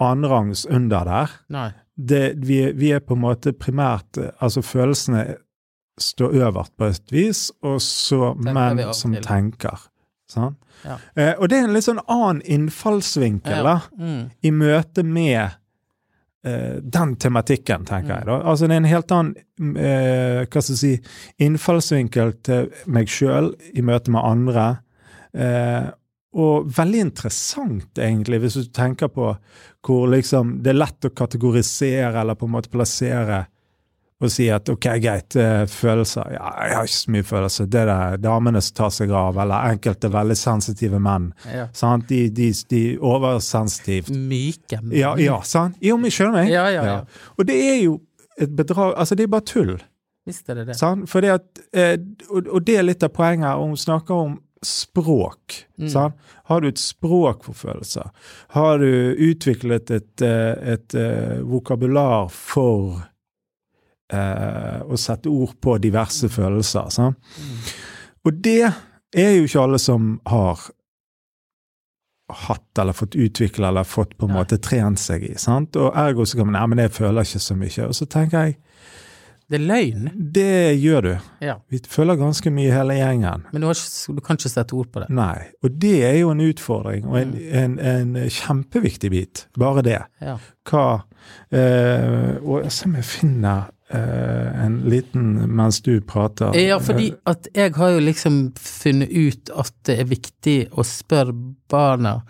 annenrangs 0.02 0.66
under 0.66 1.04
der. 1.09 1.35
Nei. 1.54 1.71
Det, 1.97 2.33
vi, 2.43 2.61
vi 2.75 2.90
er 2.90 3.00
på 3.07 3.14
en 3.14 3.21
måte 3.23 3.52
primært 3.54 4.19
eh, 4.19 4.33
Altså 4.43 4.62
følelsene 4.66 5.37
står 6.00 6.33
øverst 6.43 6.73
på 6.76 6.88
et 6.90 7.12
vis, 7.14 7.45
og 7.62 7.76
så 7.85 8.33
menn 8.35 8.81
som 8.99 9.12
til. 9.14 9.23
tenker. 9.23 9.85
Sånn? 10.31 10.57
Ja. 10.85 10.97
Eh, 11.14 11.35
og 11.38 11.49
det 11.52 11.61
er 11.61 11.69
en 11.69 11.75
litt 11.76 11.87
sånn 11.87 12.00
annen 12.11 12.40
innfallsvinkel 12.43 13.62
da, 13.62 13.76
Mm. 13.99 14.31
i 14.43 14.50
møte 14.50 15.04
med 15.07 15.54
den 16.45 17.17
tematikken, 17.17 17.87
tenker 17.89 18.19
jeg. 18.19 18.27
da. 18.29 18.39
Altså 18.45 18.69
Det 18.69 18.77
er 18.77 18.83
en 18.83 18.91
helt 18.91 19.13
annen 19.17 19.77
eh, 19.81 20.41
hva 20.45 20.61
skal 20.61 20.75
jeg 20.75 20.81
si, 20.83 20.95
innfallsvinkel 21.47 22.35
til 22.45 22.69
meg 22.93 23.09
sjøl 23.09 23.55
i 23.73 23.85
møte 23.85 24.13
med 24.13 24.27
andre. 24.29 24.67
Eh, 25.33 25.89
og 26.35 26.69
veldig 26.75 27.01
interessant, 27.01 27.99
egentlig, 27.99 28.41
hvis 28.43 28.59
du 28.59 28.71
tenker 28.75 29.11
på 29.15 29.31
hvor 29.85 30.07
liksom 30.11 30.59
det 30.65 30.73
er 30.73 30.81
lett 30.81 31.07
å 31.07 31.13
kategorisere 31.15 32.21
eller 32.21 32.39
på 32.39 32.49
en 32.49 32.57
måte 32.57 32.73
plassere 32.73 33.45
og 34.25 34.33
si 34.33 34.49
at 34.52 34.69
ok, 34.73 34.88
greit, 35.02 35.37
eh, 35.40 35.64
følelser 35.71 36.35
Ja, 36.35 36.50
jeg 36.64 36.76
har 36.78 36.88
ikke 36.88 36.97
så 36.97 37.14
mye 37.14 37.26
følelser. 37.28 37.69
Det 37.71 37.81
er 37.83 37.90
det 37.93 38.23
damene 38.25 38.62
som 38.64 38.76
tar 38.81 38.93
seg 38.95 39.14
av, 39.14 39.38
eller 39.45 39.75
enkelte 39.75 40.11
veldig 40.12 40.37
sensitive 40.38 41.00
menn. 41.02 41.31
Ja. 41.52 41.69
Sant? 41.76 42.09
De, 42.09 42.28
de, 42.35 42.50
de 42.71 42.83
oversensitivt 42.99 44.12
Myke. 44.14 44.81
menn. 44.83 44.97
ja, 44.99 45.14
ja, 45.21 45.40
sant? 45.47 45.78
Jo, 45.85 45.99
men 46.00 46.14
skjønner 46.14 46.43
meg? 46.43 46.52
Ja, 46.54 46.69
ja, 46.73 46.85
ja. 46.88 47.00
Og 47.38 47.49
det 47.49 47.59
er 47.61 47.83
jo 47.85 47.99
et 48.40 48.54
bedrag 48.57 48.97
Altså, 48.99 49.14
det 49.14 49.28
er 49.28 49.35
bare 49.35 49.47
tull. 49.47 49.76
Visst 50.25 50.49
er 50.49 50.61
det 50.61 50.71
det. 50.73 50.78
Sant? 50.78 51.09
Fordi 51.11 51.31
at, 51.35 51.47
eh, 51.76 51.99
og, 52.31 52.62
det 52.64 52.78
er 52.81 52.87
litt 52.87 53.04
av 53.04 53.12
poenget 53.14 53.50
her. 53.50 53.61
Hun 53.61 53.76
snakker 53.76 54.14
om 54.14 54.38
språk. 54.64 55.66
Mm. 55.78 55.88
Sant? 55.93 56.21
Har 56.49 56.61
du 56.61 56.69
et 56.69 56.81
språk 56.81 57.45
for 57.45 57.57
følelser? 57.57 58.09
Har 58.57 58.78
du 58.81 59.14
utviklet 59.28 59.90
et, 59.90 60.23
et, 60.23 60.25
et 60.75 60.97
eh, 60.99 61.43
vokabular 61.45 62.31
for 62.33 63.04
eh, 64.14 64.80
å 64.87 64.99
sette 65.00 65.28
ord 65.33 65.56
på 65.62 65.76
diverse 65.83 66.28
følelser? 66.33 66.90
Sant? 66.94 67.35
Og 68.25 68.40
det 68.44 68.62
er 69.14 69.35
jo 69.37 69.44
ikke 69.47 69.66
alle 69.66 69.78
som 69.83 70.14
har 70.30 70.62
hatt 72.35 72.78
eller 72.80 72.97
fått 72.97 73.14
utvikle 73.21 73.68
eller 73.68 73.85
fått 73.85 74.16
på 74.18 74.26
en 74.26 74.33
måte 74.38 74.56
trent 74.59 74.99
seg 74.99 75.26
i. 75.28 75.35
sant? 75.38 75.76
Og 75.76 75.92
ergo 76.00 76.25
så 76.26 76.38
kan 76.40 76.49
man 76.49 76.56
Nei, 76.56 76.66
men 76.73 76.85
jeg 76.87 76.94
føler 76.97 77.26
ikke 77.26 77.42
så 77.44 77.56
mye. 77.59 77.88
Og 77.88 77.94
så 77.99 78.06
tenker 78.11 78.47
jeg 78.47 78.56
Det 79.52 79.59
er 79.59 79.64
løgn. 79.68 80.06
det 80.33 80.80
gjør 80.80 81.02
du. 81.04 81.11
Ja. 81.44 81.59
Vi 81.68 81.83
føler 81.85 82.16
ganske 82.16 82.49
mye 82.50 82.73
hele 82.73 82.97
gjengen. 82.97 83.44
Men 83.52 83.61
du, 83.61 83.66
har 83.68 83.76
ikke, 83.76 84.14
du 84.16 84.23
kan 84.25 84.40
ikke 84.40 84.49
sette 84.54 84.73
ord 84.75 84.88
på 84.90 85.02
det. 85.04 85.11
Nei. 85.12 85.50
Og 85.62 85.76
det 85.85 85.99
er 86.09 86.16
jo 86.23 86.30
en 86.33 86.40
utfordring, 86.40 87.04
og 87.04 87.18
en, 87.21 87.35
en, 87.52 87.76
en 87.78 88.16
kjempeviktig 88.33 89.11
bit. 89.12 89.44
Bare 89.61 89.85
det. 89.85 90.00
Ja. 90.25 90.38
Hva 90.64 90.87
eh, 91.52 92.40
Og 92.40 92.64
jeg 92.64 92.73
om 92.88 92.97
jeg 92.97 93.04
finner 93.04 93.68
en 93.91 94.81
liten 94.88 95.35
mens 95.57 95.83
du 95.85 96.00
prater. 96.00 96.55
Ja, 96.57 96.79
fordi 96.81 97.11
at 97.29 97.47
jeg 97.55 97.75
har 97.76 97.91
jo 97.93 98.00
liksom 98.00 98.38
funnet 98.57 99.11
ut 99.12 99.50
at 99.53 99.75
det 99.85 99.99
er 100.00 100.09
viktig 100.09 100.57
å 100.73 100.85
spørre 100.88 101.35
barna 101.71 102.23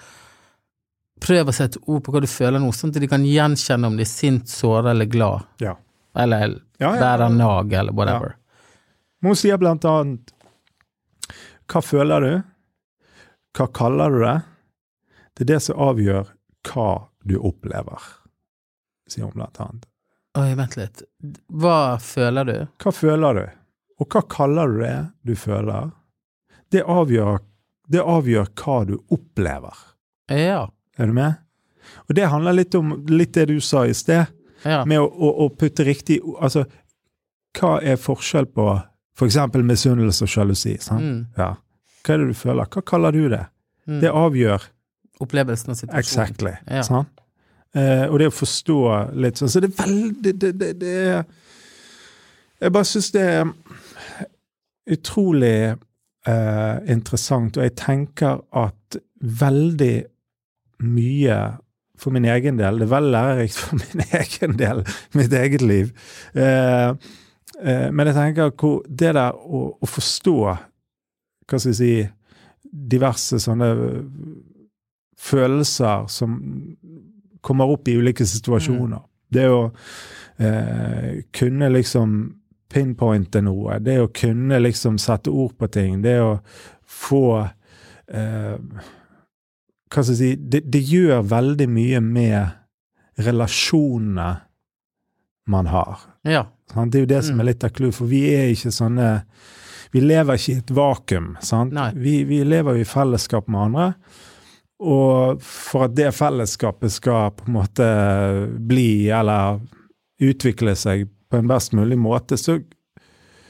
Prøv 1.24 1.48
å 1.48 1.52
sette 1.56 1.80
ord 1.88 2.02
på 2.04 2.12
hva 2.12 2.20
du 2.20 2.26
føler 2.28 2.60
nå, 2.60 2.68
sånn 2.74 2.90
at 2.92 2.98
de 3.00 3.08
kan 3.08 3.22
gjenkjenne 3.24 3.88
om 3.88 3.94
de 3.96 4.04
er 4.04 4.10
sint, 4.10 4.50
såret 4.50 4.90
eller 4.90 5.08
glad. 5.08 5.46
Ja. 5.62 5.76
Eller 6.14 6.58
Ja, 6.76 6.90
ja, 6.90 6.98
bærer 7.00 7.30
nag, 7.32 7.72
eller 7.72 7.94
whatever. 7.96 8.34
Hun 9.24 9.38
sier 9.38 9.56
blant 9.56 9.86
annet 9.88 10.34
Hva 11.70 11.80
føler 11.80 12.20
du? 12.26 12.34
Hva 13.56 13.68
kaller 13.72 14.12
du 14.12 14.20
det? 14.26 14.34
Det 15.34 15.46
er 15.46 15.50
det 15.54 15.60
som 15.64 15.80
avgjør 15.80 16.28
hva 16.68 16.88
du 17.24 17.38
opplever, 17.40 18.04
sier 19.08 19.24
hun 19.24 19.34
blant 19.38 19.58
annet. 19.62 19.88
Oi, 20.38 20.54
vent 20.58 20.76
litt. 20.76 21.02
Hva 21.54 21.96
føler 22.02 22.48
du? 22.48 22.56
Hva 22.82 22.92
føler 22.94 23.38
du? 23.38 23.44
Og 24.02 24.08
hva 24.10 24.22
kaller 24.34 24.72
du 24.72 24.80
det 24.82 24.94
du 25.30 25.34
føler? 25.38 25.92
Det 26.74 26.82
avgjør, 26.90 27.38
det 27.94 28.02
avgjør 28.02 28.48
hva 28.58 28.78
du 28.88 28.96
opplever. 29.14 29.76
Ja. 30.34 30.64
Er 30.98 31.10
du 31.10 31.14
med? 31.14 31.36
Og 32.08 32.16
det 32.18 32.26
handler 32.32 32.56
litt 32.56 32.74
om 32.74 32.94
litt 33.12 33.34
det 33.36 33.46
du 33.52 33.60
sa 33.62 33.84
i 33.86 33.94
sted, 33.94 34.26
Ja. 34.64 34.80
med 34.88 34.98
å, 34.98 35.04
å, 35.06 35.28
å 35.44 35.48
putte 35.52 35.84
riktig 35.84 36.22
Altså, 36.40 36.62
hva 37.58 37.74
er 37.84 37.98
forskjell 38.00 38.46
på 38.48 38.64
for 39.14 39.28
eksempel 39.28 39.62
misunnelse 39.62 40.24
og 40.24 40.30
sjalusi? 40.32 40.78
Mm. 40.90 41.26
Ja. 41.36 41.50
Hva 42.02 42.14
er 42.14 42.22
det 42.24 42.30
du 42.32 42.38
føler? 42.38 42.64
Hva 42.72 42.82
kaller 42.82 43.12
du 43.12 43.28
det? 43.28 43.42
Mm. 43.86 44.00
Det 44.00 44.10
avgjør 44.10 44.64
Opplevelsen 45.22 45.70
av 45.70 45.76
situasjonen. 45.78 46.00
exactly. 46.02 46.54
Ja. 46.66 46.82
Sant? 46.82 47.13
Eh, 47.74 48.04
og 48.06 48.18
det 48.20 48.28
å 48.30 48.34
forstå 48.34 48.80
litt 49.18 49.40
sånn 49.40 49.50
Så 49.50 49.58
det 49.58 49.72
er 49.72 49.78
veldig 49.80 50.32
det, 50.38 50.50
det, 50.60 50.68
det 50.78 50.92
er 50.94 51.24
Jeg 52.62 52.74
bare 52.76 52.86
syns 52.86 53.08
det 53.10 53.24
er 53.26 53.48
utrolig 54.94 55.56
eh, 56.28 56.76
interessant, 56.92 57.56
og 57.56 57.64
jeg 57.64 57.74
tenker 57.80 58.42
at 58.52 58.98
veldig 59.24 59.94
mye 60.84 61.38
for 61.98 62.12
min 62.12 62.26
egen 62.28 62.58
del, 62.58 62.78
det 62.78 62.88
er 62.88 62.92
veldig 62.92 63.12
lærerikt 63.14 63.58
for 63.58 63.78
min 63.82 64.04
egen 64.20 64.58
del, 64.58 64.82
mitt 65.14 65.32
eget 65.32 65.62
liv. 65.62 65.92
Eh, 66.34 66.90
eh, 67.60 67.88
men 67.90 68.10
jeg 68.10 68.16
tenker 68.18 68.52
hvor 68.60 68.82
det 68.88 69.14
der 69.16 69.32
å, 69.32 69.66
å 69.80 69.88
forstå 69.88 70.36
Hva 70.44 71.58
skal 71.58 71.70
jeg 71.70 71.78
si 71.78 71.94
Diverse 72.94 73.38
sånne 73.38 73.68
følelser 75.20 76.08
som 76.10 76.34
kommer 77.44 77.70
opp 77.70 77.88
i 77.88 77.98
ulike 78.00 78.26
situasjoner. 78.26 79.02
Det 79.34 79.44
å 79.50 79.60
eh, 80.38 81.22
kunne 81.34 81.68
liksom 81.74 82.16
pinpointe 82.74 83.42
noe, 83.44 83.78
det 83.78 84.00
å 84.02 84.10
kunne 84.14 84.58
liksom 84.62 84.98
sette 84.98 85.30
ord 85.30 85.54
på 85.58 85.68
ting, 85.70 86.00
det 86.02 86.18
å 86.22 86.38
få 86.84 87.26
eh, 88.08 88.56
Hva 89.94 90.02
skal 90.02 90.14
jeg 90.14 90.18
si 90.18 90.30
det, 90.50 90.64
det 90.74 90.80
gjør 90.82 91.22
veldig 91.30 91.68
mye 91.70 92.00
med 92.02 93.20
relasjonene 93.22 94.30
man 95.46 95.66
har. 95.70 96.00
Ja. 96.26 96.46
Det 96.74 96.98
er 96.98 97.04
jo 97.04 97.10
det 97.12 97.22
som 97.26 97.40
er 97.40 97.50
litt 97.50 97.64
av 97.66 97.74
clouet, 97.76 97.94
for 97.94 98.10
vi 98.10 98.24
er 98.32 98.50
ikke 98.54 98.72
sånne 98.74 99.08
Vi 99.94 100.00
lever 100.02 100.34
ikke 100.34 100.50
i 100.50 100.58
et 100.58 100.70
vakuum. 100.74 101.26
Sant? 101.44 101.76
Vi, 101.94 102.16
vi 102.26 102.40
lever 102.42 102.74
jo 102.74 102.82
i 102.82 102.88
fellesskap 102.88 103.46
med 103.46 103.68
andre. 103.68 103.84
Og 104.84 105.40
for 105.44 105.86
at 105.88 105.94
det 105.96 106.10
fellesskapet 106.12 106.92
skal 106.92 107.30
på 107.38 107.48
en 107.48 107.56
måte 107.56 107.86
bli, 108.68 109.08
eller 109.08 109.60
utvikle 110.20 110.74
seg 110.76 111.06
på 111.32 111.40
en 111.40 111.48
best 111.50 111.72
mulig 111.76 111.96
måte, 111.98 112.36
så, 112.38 112.58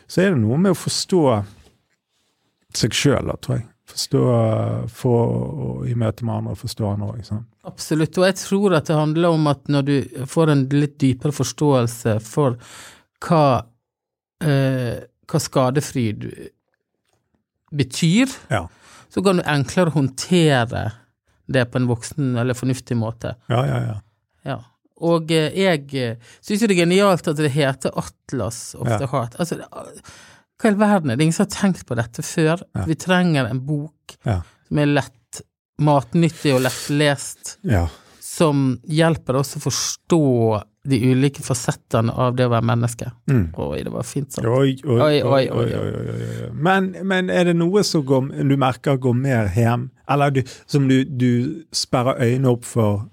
så 0.07 0.23
er 0.23 0.33
det 0.35 0.43
noe 0.45 0.59
med 0.63 0.75
å 0.77 0.79
forstå 0.79 1.23
seg 2.75 2.95
sjøl, 2.97 3.35
tror 3.43 3.59
jeg. 3.59 3.67
Forstå 3.85 4.21
for, 4.89 5.83
i 5.87 5.93
møte 5.99 6.25
med 6.25 6.39
andre 6.39 6.55
og 6.55 6.61
forstå 6.63 6.87
andre 6.89 7.11
òg. 7.13 7.43
Absolutt, 7.69 8.17
og 8.17 8.25
jeg 8.31 8.39
tror 8.41 8.79
at 8.79 8.89
det 8.89 8.97
handler 8.97 9.37
om 9.37 9.51
at 9.51 9.69
når 9.71 9.85
du 9.91 10.25
får 10.31 10.53
en 10.55 10.65
litt 10.73 10.97
dypere 11.03 11.35
forståelse 11.37 12.17
for 12.25 12.57
hva, 13.27 13.45
eh, 14.41 15.05
hva 15.29 15.41
skadefryd 15.43 16.25
betyr, 17.75 18.33
Ja. 18.51 18.69
så 19.13 19.23
kan 19.23 19.37
du 19.37 19.43
enklere 19.45 19.93
håndtere 19.95 20.85
det 21.53 21.67
på 21.71 21.77
en 21.81 21.87
voksen 21.91 22.37
eller 22.41 22.55
fornuftig 22.57 22.97
måte. 22.97 23.35
ja, 23.49 23.65
ja, 23.67 23.81
ja. 23.89 23.97
Ja. 24.45 24.59
Og 25.05 25.31
eh, 25.33 25.51
jeg 25.59 25.89
eh, 25.99 26.17
syns 26.45 26.63
jo 26.63 26.69
det 26.69 26.77
er 26.77 26.85
genialt 26.85 27.27
at 27.29 27.37
det 27.37 27.51
heter 27.53 27.91
Atlas 27.99 28.75
of 28.79 28.89
Ja. 28.89 28.99
the 28.99 29.07
Heart. 29.11 29.35
Altså, 29.41 29.57
det- 29.57 29.69
hva 30.63 30.69
i 30.69 30.73
all 30.73 30.79
verden 30.79 31.11
er 31.11 31.17
det 31.17 31.25
ingen 31.25 31.33
som 31.35 31.47
har 31.47 31.51
tenkt 31.57 31.85
på 31.87 31.97
dette 31.99 32.23
før? 32.23 32.63
Ja. 32.75 32.85
Vi 32.87 32.95
trenger 32.95 33.47
en 33.51 33.61
bok 33.67 34.15
som 34.23 34.79
er 34.79 34.87
lett 34.87 35.41
matnyttig 35.83 36.55
og 36.55 36.63
lettlest 36.63 37.57
ja. 37.67 37.89
som 38.23 38.79
hjelper 38.87 39.37
oss 39.41 39.57
å 39.59 39.61
forstå 39.65 40.21
de 40.85 40.99
ulike 41.11 41.41
fasettene 41.43 42.13
av 42.13 42.35
det 42.37 42.45
å 42.45 42.51
være 42.53 42.67
menneske. 42.69 43.07
Mm. 43.31 43.47
Oi, 43.57 43.79
det 43.87 43.93
var 43.95 44.05
fint 44.05 44.33
sagt. 44.37 44.45
Oi, 44.47 44.75
oi, 44.85 44.99
Oi, 45.01 45.21
oi, 45.25 45.45
oi, 45.49 45.69
oi. 45.81 46.51
Men, 46.53 46.91
men 47.09 47.31
er 47.33 47.49
det 47.49 47.55
noe 47.57 47.81
som 47.89 48.05
går, 48.05 48.29
du 48.45 48.57
merker 48.61 48.99
går 49.01 49.17
mer 49.17 49.49
hjem, 49.57 49.87
eller 50.13 50.35
du, 50.37 50.43
som 50.69 50.85
du, 50.91 50.99
du 51.09 51.65
sperrer 51.73 52.21
øynene 52.27 52.53
opp 52.53 52.69
for 52.69 53.07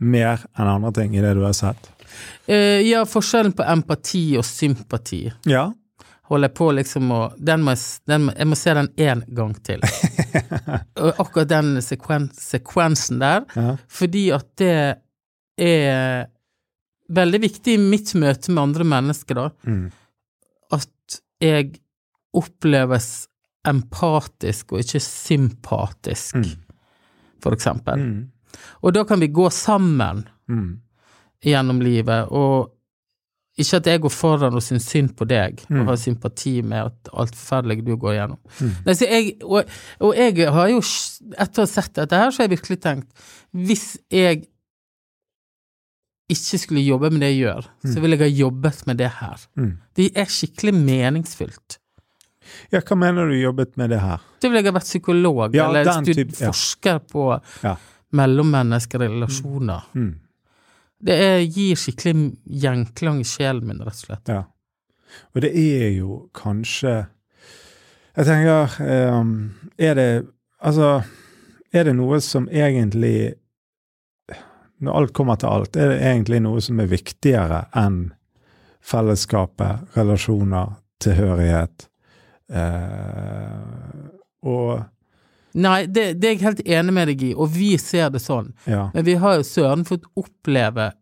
mer 0.00 0.42
enn 0.58 0.70
andre 0.72 0.92
ting 0.96 1.14
i 1.16 1.22
det 1.22 1.34
du 1.38 1.44
har 1.44 1.54
sett? 1.56 1.90
Uh, 2.50 2.80
ja, 2.82 3.04
forskjellen 3.06 3.52
på 3.54 3.62
empati 3.70 4.24
og 4.40 4.44
sympati 4.48 5.28
Ja. 5.46 5.68
holder 6.30 6.48
jeg 6.48 6.56
på 6.58 6.66
liksom 6.74 7.12
å 7.14 7.20
den 7.38 7.62
må 7.66 7.74
den 8.10 8.24
må, 8.26 8.34
jeg 8.38 8.48
må 8.50 8.58
se 8.58 8.74
den 8.74 8.88
én 8.98 9.22
gang 9.34 9.54
til. 9.66 9.82
Akkurat 11.22 11.48
den 11.50 11.76
sekven, 11.82 12.28
sekvensen 12.34 13.22
der. 13.22 13.46
ja. 13.54 13.76
Fordi 13.88 14.24
at 14.34 14.46
det 14.58 14.74
er 15.60 16.26
veldig 17.10 17.40
viktig 17.42 17.74
i 17.74 17.82
mitt 17.82 18.12
møte 18.14 18.52
med 18.54 18.62
andre 18.62 18.84
mennesker, 18.84 19.34
da, 19.34 19.48
Mm. 19.66 19.90
at 20.72 21.20
jeg 21.40 21.80
oppleves 22.34 23.26
empatisk 23.66 24.72
og 24.72 24.80
ikke 24.84 25.00
sympatisk, 25.02 26.34
Mm. 26.36 26.56
for 27.42 27.52
eksempel. 27.52 27.96
Mm. 27.98 28.30
Og 28.82 28.92
da 28.94 29.04
kan 29.04 29.20
vi 29.20 29.28
gå 29.28 29.50
sammen 29.52 30.28
Mm. 30.48 30.80
gjennom 31.44 31.80
livet, 31.80 32.28
og 32.30 32.70
ikke 33.58 33.76
at 33.76 33.84
jeg 33.86 34.00
går 34.00 34.08
foran 34.10 34.54
og 34.54 34.62
syns 34.62 34.86
synd 34.88 35.16
på 35.16 35.26
deg, 35.26 35.60
Mm. 35.68 35.80
og 35.80 35.86
har 35.86 35.96
sympati 35.96 36.62
med 36.62 36.86
at 36.86 37.08
alt 37.12 37.34
forferdelige 37.34 37.84
du 37.84 37.96
går 37.96 38.14
gjennom. 38.14 38.38
Mm. 38.60 38.74
Nei, 38.86 38.94
så 38.94 39.06
jeg, 39.08 39.36
og, 39.42 39.64
og 40.00 40.14
jeg 40.16 40.52
har 40.52 40.68
jo, 40.68 40.78
etter 40.80 41.62
å 41.62 41.66
ha 41.66 41.66
sett 41.66 41.92
dette 41.94 42.12
her, 42.16 42.30
så 42.30 42.38
har 42.42 42.48
jeg 42.48 42.58
virkelig 42.58 42.80
tenkt, 42.80 43.08
hvis 43.54 43.98
jeg 44.10 44.46
ikke 46.32 46.58
skulle 46.62 46.82
jobbe 46.86 47.10
med 47.12 47.20
det 47.24 47.32
jeg 47.34 47.42
gjør, 47.44 47.66
så 47.92 48.00
ville 48.00 48.16
jeg 48.16 48.24
ha 48.24 48.38
jobbet 48.44 48.82
med 48.86 48.98
det 49.00 49.10
her. 49.20 49.44
Mm. 49.56 49.72
Det 49.96 50.10
er 50.18 50.24
skikkelig 50.30 50.74
meningsfylt. 50.78 51.78
Ja, 52.72 52.80
hva 52.80 52.96
mener 52.98 53.28
du 53.30 53.36
jobbet 53.38 53.76
med 53.78 53.90
det 53.92 54.00
her? 54.02 54.18
Det 54.42 54.48
ville 54.50 54.62
jeg 54.64 54.72
ha 54.72 54.78
vært 54.78 54.88
psykolog, 54.88 55.54
Ja, 55.54 55.68
eller 55.68 55.84
stud- 55.92 56.14
type- 56.16 56.40
ja. 56.40 56.50
forsker 56.50 56.98
på 57.12 57.26
Ja. 57.62 57.76
mellommenneskerelasjoner. 58.12 59.82
Mm. 59.94 60.14
Det 61.02 61.14
er, 61.16 61.38
gir 61.48 61.76
skikkelig 61.80 62.36
gjenklang 62.60 63.20
i 63.20 63.24
sjelen 63.24 63.66
min, 63.66 63.78
rett 63.80 63.94
og 63.94 64.06
slett. 64.06 64.28
Ja. 64.28 64.42
Og 65.34 65.40
det 65.42 65.52
er 65.56 65.88
jo 65.96 66.28
kanskje 66.34 67.06
Jeg 68.16 68.26
tenker 68.26 68.76
um, 69.18 69.54
Er 69.78 69.94
det 69.94 70.26
Altså, 70.62 71.02
er 71.72 71.84
det 71.84 71.94
noe 71.96 72.20
som 72.20 72.46
egentlig 72.52 73.34
Når 74.80 74.96
alt 74.96 75.12
kommer 75.16 75.36
til 75.40 75.50
alt, 75.50 75.76
er 75.76 75.92
det 75.92 75.98
egentlig 76.00 76.40
noe 76.44 76.60
som 76.64 76.80
er 76.80 76.88
viktigere 76.90 77.64
enn 77.76 78.06
fellesskapet, 78.80 79.90
relasjoner, 79.96 80.78
tilhørighet 81.00 81.84
eh, 82.52 84.08
og 84.48 84.80
Nei, 85.50 85.82
det, 85.90 86.20
det 86.22 86.28
er 86.28 86.34
jeg 86.36 86.44
helt 86.44 86.60
enig 86.62 86.92
med 86.94 87.08
deg 87.10 87.22
i, 87.26 87.28
og 87.34 87.48
vi 87.50 87.72
ser 87.82 88.12
det 88.14 88.20
sånn. 88.22 88.52
Ja. 88.70 88.84
Men 88.94 89.02
vi 89.02 89.16
har 89.18 89.40
jo 89.40 89.46
søren 89.48 89.82
fått 89.88 90.04
oppleve 90.14 90.92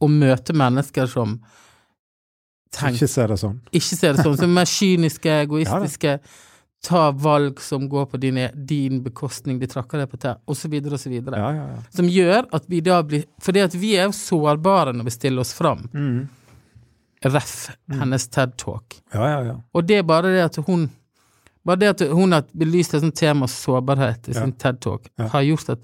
å 0.00 0.08
møte 0.08 0.54
mennesker 0.56 1.10
som 1.10 1.34
tenker 2.72 2.96
Ikke 2.96 3.10
ser 3.12 3.32
det 3.32 3.38
sånn. 3.42 3.58
ikke 3.68 3.98
ser 3.98 4.16
det 4.16 4.24
sånn, 4.24 4.38
som 4.40 4.60
er 4.62 4.70
kyniske, 4.78 5.34
egoistiske, 5.44 6.16
tar 6.84 7.12
valg 7.12 7.60
som 7.60 7.88
går 7.90 8.06
på 8.06 8.16
din, 8.22 8.38
din 8.54 9.02
bekostning, 9.02 9.58
de 9.58 9.66
trakker 9.66 9.98
deg 9.98 10.10
på 10.12 10.16
tær, 10.22 10.36
osv., 10.46 10.74
osv. 10.94 11.12
Ja, 11.12 11.50
ja, 11.52 11.64
ja. 11.72 11.78
Som 11.90 12.06
gjør 12.08 12.46
at 12.54 12.68
vi 12.70 12.80
da 12.80 13.00
blir 13.02 13.24
Fordi 13.42 13.60
at 13.64 13.74
vi 13.74 13.96
er 13.98 14.06
jo 14.06 14.12
sårbare 14.14 14.92
når 14.94 15.08
vi 15.08 15.10
stiller 15.16 15.40
oss 15.42 15.52
fram. 15.58 15.88
Mm. 15.94 16.28
Ref. 17.26 17.70
hennes 17.90 18.28
TED 18.28 18.52
Talk. 18.56 18.94
Ja, 19.12 19.24
ja, 19.30 19.38
ja. 19.44 19.56
Og 19.74 19.84
det 19.84 19.96
er 19.98 20.02
bare 20.06 20.30
det 20.30 20.44
at 20.44 20.56
hun 20.66 20.88
Bare 21.66 21.76
det 21.82 21.88
at 21.90 22.04
hun 22.14 22.32
har 22.32 22.44
belyst 22.56 22.94
et 22.94 23.02
sånt 23.02 23.16
tema 23.18 23.48
sårbarhet 23.50 24.28
i 24.30 24.34
sin 24.36 24.52
TED 24.56 24.78
Talk, 24.80 25.08
har 25.18 25.42
gjort 25.44 25.68
at 25.74 25.82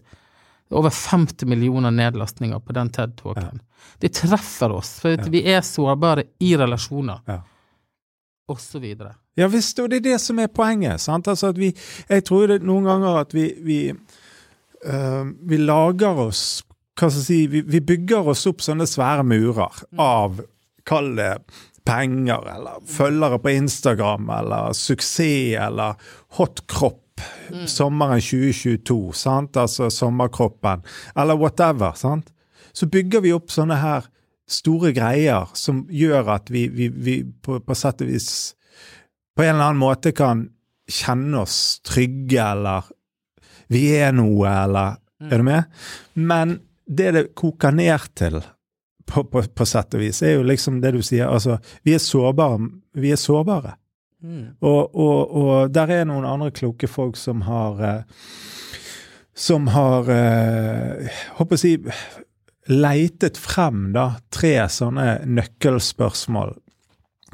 over 0.70 0.88
50 0.90 1.44
millioner 1.50 1.90
nedlastninger 1.92 2.58
på 2.64 2.72
den 2.72 2.88
TED 2.94 3.16
Talken. 3.18 3.60
Det 4.00 4.12
treffer 4.16 4.72
oss, 4.72 4.94
for 5.02 5.18
vi 5.28 5.42
er 5.52 5.60
sårbare 5.60 6.24
i 6.40 6.54
relasjoner, 6.56 7.20
Ja. 7.26 7.40
og 8.48 8.60
så 8.60 8.78
videre. 8.80 9.12
Ja 9.36 9.48
visst, 9.50 9.78
og 9.82 9.90
det 9.90 10.02
er 10.02 10.06
det 10.12 10.20
som 10.22 10.38
er 10.38 10.52
poenget. 10.52 11.00
sant? 11.00 11.28
Altså 11.28 11.50
at 11.50 11.58
vi, 11.58 11.74
Jeg 12.08 12.24
tror 12.24 12.46
det 12.46 12.62
noen 12.62 12.84
ganger 12.84 13.20
at 13.24 13.34
vi 13.34 13.52
vi, 13.62 13.80
uh, 14.86 15.24
vi 15.42 15.56
lager 15.56 16.26
oss 16.28 16.62
hva 16.94 17.08
skal 17.10 17.18
jeg 17.18 17.26
si, 17.26 17.46
vi, 17.50 17.60
vi 17.66 17.80
bygger 17.82 18.28
oss 18.30 18.46
opp 18.46 18.60
sånne 18.62 18.86
svære 18.86 19.24
murer 19.26 19.80
av 19.98 20.38
Kall 20.86 21.16
det 21.16 21.40
penger, 21.84 22.44
eller 22.54 22.84
følgere 22.86 23.38
på 23.40 23.50
Instagram, 23.50 24.28
eller 24.30 24.72
suksess, 24.76 25.56
eller 25.60 25.96
hot 26.38 26.64
kropp. 26.68 27.00
Sommeren 27.70 28.20
2022, 28.20 29.12
sant? 29.14 29.56
altså 29.56 29.90
sommerkroppen, 29.90 30.82
eller 31.16 31.38
whatever. 31.38 31.92
sant? 31.96 32.32
Så 32.74 32.86
bygger 32.90 33.22
vi 33.22 33.32
opp 33.32 33.52
sånne 33.54 33.78
her 33.78 34.08
store 34.50 34.92
greier 34.92 35.52
som 35.56 35.84
gjør 35.90 36.34
at 36.34 36.50
vi, 36.52 36.66
vi, 36.68 36.88
vi 36.88 37.20
på, 37.24 37.60
på 37.64 37.76
sett 37.78 38.02
og 38.04 38.10
vis 38.10 38.28
på 39.36 39.42
en 39.42 39.54
eller 39.54 39.70
annen 39.70 39.82
måte 39.82 40.12
kan 40.16 40.46
kjenne 40.90 41.44
oss 41.44 41.80
trygge, 41.86 42.42
eller 42.42 42.90
vi 43.72 43.86
er 43.96 44.12
noe, 44.14 44.50
eller 44.50 45.00
Er 45.24 45.40
du 45.40 45.44
med? 45.46 45.70
Men 46.14 46.58
det 46.84 47.12
det 47.14 47.22
koker 47.38 47.72
ned 47.72 48.10
til, 48.18 48.42
på, 49.06 49.22
på, 49.24 49.42
på 49.42 49.64
sett 49.64 49.94
og 49.94 50.02
vis, 50.02 50.20
er 50.22 50.34
jo 50.34 50.42
liksom 50.44 50.82
det 50.82 50.90
du 50.92 51.00
sier, 51.02 51.30
altså 51.30 51.58
Vi 51.82 51.94
er 51.94 52.02
sårbare. 52.02 52.58
Vi 52.92 53.12
er 53.14 53.16
sårbare. 53.16 53.78
Og, 54.64 54.94
og, 54.96 55.34
og 55.36 55.72
der 55.74 55.90
er 55.92 56.06
noen 56.08 56.24
andre 56.24 56.50
kloke 56.54 56.88
folk 56.88 57.18
som 57.20 57.42
har 57.44 57.80
eh, 57.84 58.28
Som 59.36 59.66
har 59.74 60.08
eh, 60.08 61.10
Håper 61.36 61.58
å 61.58 61.60
si 61.60 61.74
leitet 62.72 63.36
frem 63.36 63.90
da 63.92 64.06
tre 64.32 64.54
sånne 64.72 65.26
nøkkelspørsmål. 65.28 66.54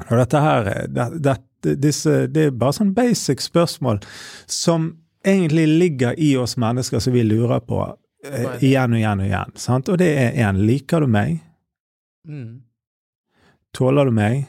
Og 0.09 0.11
dette 0.19 0.41
her 0.43 0.65
det, 0.91 1.05
det, 1.23 1.37
disse, 1.63 2.27
det 2.27 2.47
er 2.47 2.57
bare 2.57 2.75
sånn 2.77 2.93
basic 2.97 3.43
spørsmål 3.43 4.01
som 4.49 4.91
egentlig 5.25 5.67
ligger 5.67 6.19
i 6.19 6.33
oss 6.37 6.57
mennesker 6.57 6.99
som 6.99 7.13
vi 7.13 7.23
lurer 7.23 7.61
på 7.65 7.81
eh, 8.25 8.57
igjen 8.63 8.95
og 8.95 9.01
igjen 9.01 9.21
og 9.21 9.29
igjen. 9.29 9.55
Sant? 9.61 9.91
Og 9.91 9.99
det 10.01 10.09
er 10.17 10.39
én 10.47 10.61
liker 10.65 11.05
du 11.05 11.11
meg? 11.11 11.39
Mm. 12.27 12.61
Tåler 13.75 14.09
du 14.09 14.15
meg? 14.15 14.47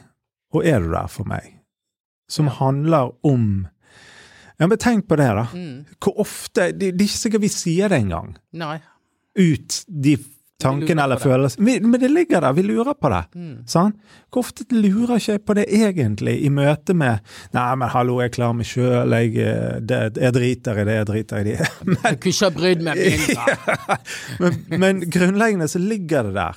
Og 0.53 0.65
er 0.65 0.81
du 0.83 0.91
der 0.93 1.09
for 1.09 1.29
meg? 1.29 1.59
Som 2.29 2.49
handler 2.59 3.13
om 3.25 3.67
Ja, 4.61 4.67
men 4.67 4.77
tenk 4.77 5.07
på 5.09 5.17
det, 5.17 5.27
da. 5.33 5.47
Mm. 5.53 5.85
Hvor 5.99 6.19
ofte 6.21 6.69
Det, 6.71 6.93
det 6.93 7.01
er 7.01 7.09
ikke 7.09 7.19
sikkert 7.19 7.41
vi 7.41 7.49
sier 7.51 7.89
det 7.89 7.97
engang. 8.03 8.35
Nei. 8.53 8.77
Ut 9.33 9.79
de 9.89 10.13
tankene 10.61 11.01
lurer 11.09 11.33
eller. 11.35 11.49
Vi- 11.59 11.79
Men 11.79 11.99
det 11.99 12.09
ligger 12.11 12.41
der. 12.41 12.53
Vi 12.53 12.61
lurer 12.61 12.93
på 12.93 13.09
det. 13.09 13.23
Mm. 13.35 13.63
Sant? 13.67 13.95
Hvor 14.31 14.39
ofte 14.43 14.63
lurer 14.71 15.15
ikke 15.17 15.31
jeg 15.33 15.45
på 15.45 15.53
det 15.55 15.65
egentlig, 15.69 16.37
i 16.45 16.49
møte 16.49 16.93
med 16.95 17.19
Nei, 17.53 17.75
men 17.75 17.89
hallo, 17.89 18.19
jeg 18.21 18.31
klarer 18.31 18.53
meg 18.55 18.65
sjøl, 18.65 19.11
jeg, 19.11 19.35
eh, 19.37 19.79
det- 19.81 20.17
jeg 20.17 20.33
driter 20.33 20.79
i 20.79 20.83
det, 20.85 20.95
jeg 20.95 21.05
driter 21.05 21.37
i 21.37 21.43
det. 21.43 21.69
Men, 21.85 21.97
Jeg 22.03 22.19
kunne 22.19 22.31
ikke 22.31 22.45
ha 22.45 22.49
brydd 22.59 22.81
meg 22.81 22.97
mindre. 22.97 23.97
men, 24.39 24.79
men 24.79 25.01
grunnleggende 25.09 25.67
så 25.67 25.79
ligger 25.79 26.23
det 26.23 26.33
der. 26.35 26.55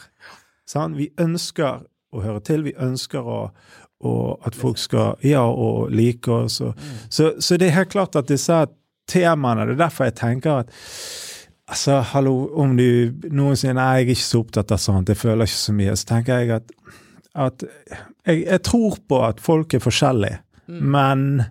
Sant? 0.67 0.97
Vi 0.97 1.11
ønsker 1.19 1.83
å 2.15 2.23
høre 2.23 2.41
til, 2.41 2.63
vi 2.63 2.73
ønsker 2.79 3.21
å, 3.27 3.51
å, 4.05 4.13
at 4.47 4.55
folk 4.55 4.79
skal 4.79 5.17
ja, 5.23 5.43
og 5.45 5.91
like 5.91 6.29
oss. 6.33 6.61
Og, 6.61 6.75
så, 7.11 7.33
så 7.41 7.57
det 7.59 7.69
er 7.69 7.81
helt 7.81 7.91
klart 7.93 8.17
at 8.17 8.29
disse 8.29 8.67
temaene, 9.09 9.67
det 9.67 9.77
er 9.77 9.85
derfor 9.89 10.05
jeg 10.09 10.15
tenker 10.19 10.63
at 10.65 10.71
Altså, 11.67 11.99
hallo, 12.13 12.33
om 12.63 12.77
du 12.79 13.11
noen 13.35 13.59
sier 13.59 13.75
nei, 13.75 13.89
jeg 13.99 14.07
er 14.07 14.13
ikke 14.15 14.23
så 14.23 14.41
opptatt 14.45 14.75
av 14.77 14.79
sånt, 14.79 15.11
jeg 15.11 15.19
føler 15.19 15.49
ikke 15.49 15.59
så 15.59 15.75
mye, 15.75 15.97
så 15.99 16.09
tenker 16.13 16.43
jeg 16.45 16.53
at, 16.61 16.71
at 17.35 17.65
jeg, 17.67 18.45
jeg 18.45 18.63
tror 18.69 19.01
på 19.11 19.19
at 19.27 19.43
folk 19.43 19.75
er 19.75 19.83
forskjellige, 19.83 20.39
men 20.95 21.43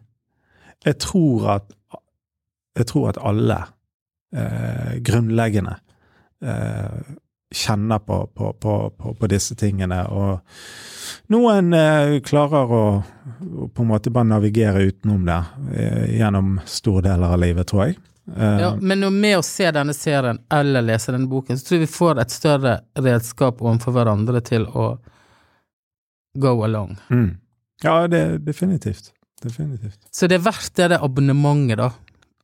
jeg 0.86 0.99
tror 1.04 1.49
at 1.58 1.71
jeg 2.75 2.88
tror 2.91 3.10
at 3.12 3.19
alle 3.23 3.60
eh, 4.36 4.95
grunnleggende 5.04 5.78
eh, 6.43 7.13
kjenner 7.56 8.01
på, 8.04 8.17
på, 8.36 8.54
på, 8.60 8.73
på, 8.97 9.13
på 9.19 9.30
disse 9.32 9.56
tingene, 9.60 10.01
og 10.12 11.32
noen 11.32 11.75
eh, 11.75 12.17
klarer 12.25 12.71
å, 12.71 12.84
å 12.99 13.69
på 13.71 13.86
en 13.86 13.91
måte 13.91 14.12
bare 14.15 14.32
navigere 14.32 14.84
utenom 14.89 15.23
det 15.28 15.39
eh, 15.75 16.17
gjennom 16.19 16.58
store 16.67 17.06
deler 17.08 17.36
av 17.36 17.41
livet, 17.43 17.67
tror 17.71 17.88
jeg. 17.88 17.99
Eh, 18.27 18.59
Ja, 18.61 18.75
men 18.81 18.99
med 19.21 19.38
å 19.38 19.43
se 19.45 19.67
denne 19.71 19.93
serien 19.93 20.39
eller 20.51 20.81
lese 20.81 21.11
denne 21.13 21.27
boken, 21.29 21.57
så 21.59 21.67
tror 21.67 21.77
jeg 21.79 21.88
vi 21.88 21.93
får 21.93 22.21
et 22.23 22.31
større 22.33 22.79
redskap 22.97 23.61
overfor 23.61 23.93
hverandre 23.93 24.41
til 24.41 24.65
å 24.65 24.97
go 26.38 26.63
along. 26.65 26.97
mm. 27.09 27.38
Ja, 27.83 28.07
det 28.07 28.45
definitivt. 28.45 29.11
Definitivt. 29.43 29.99
Så 30.11 30.27
det 30.31 30.39
er 30.39 30.45
verdt 30.45 30.73
det 30.79 30.88
det 30.93 30.99
abonnementet, 31.03 31.77
da, 31.77 31.89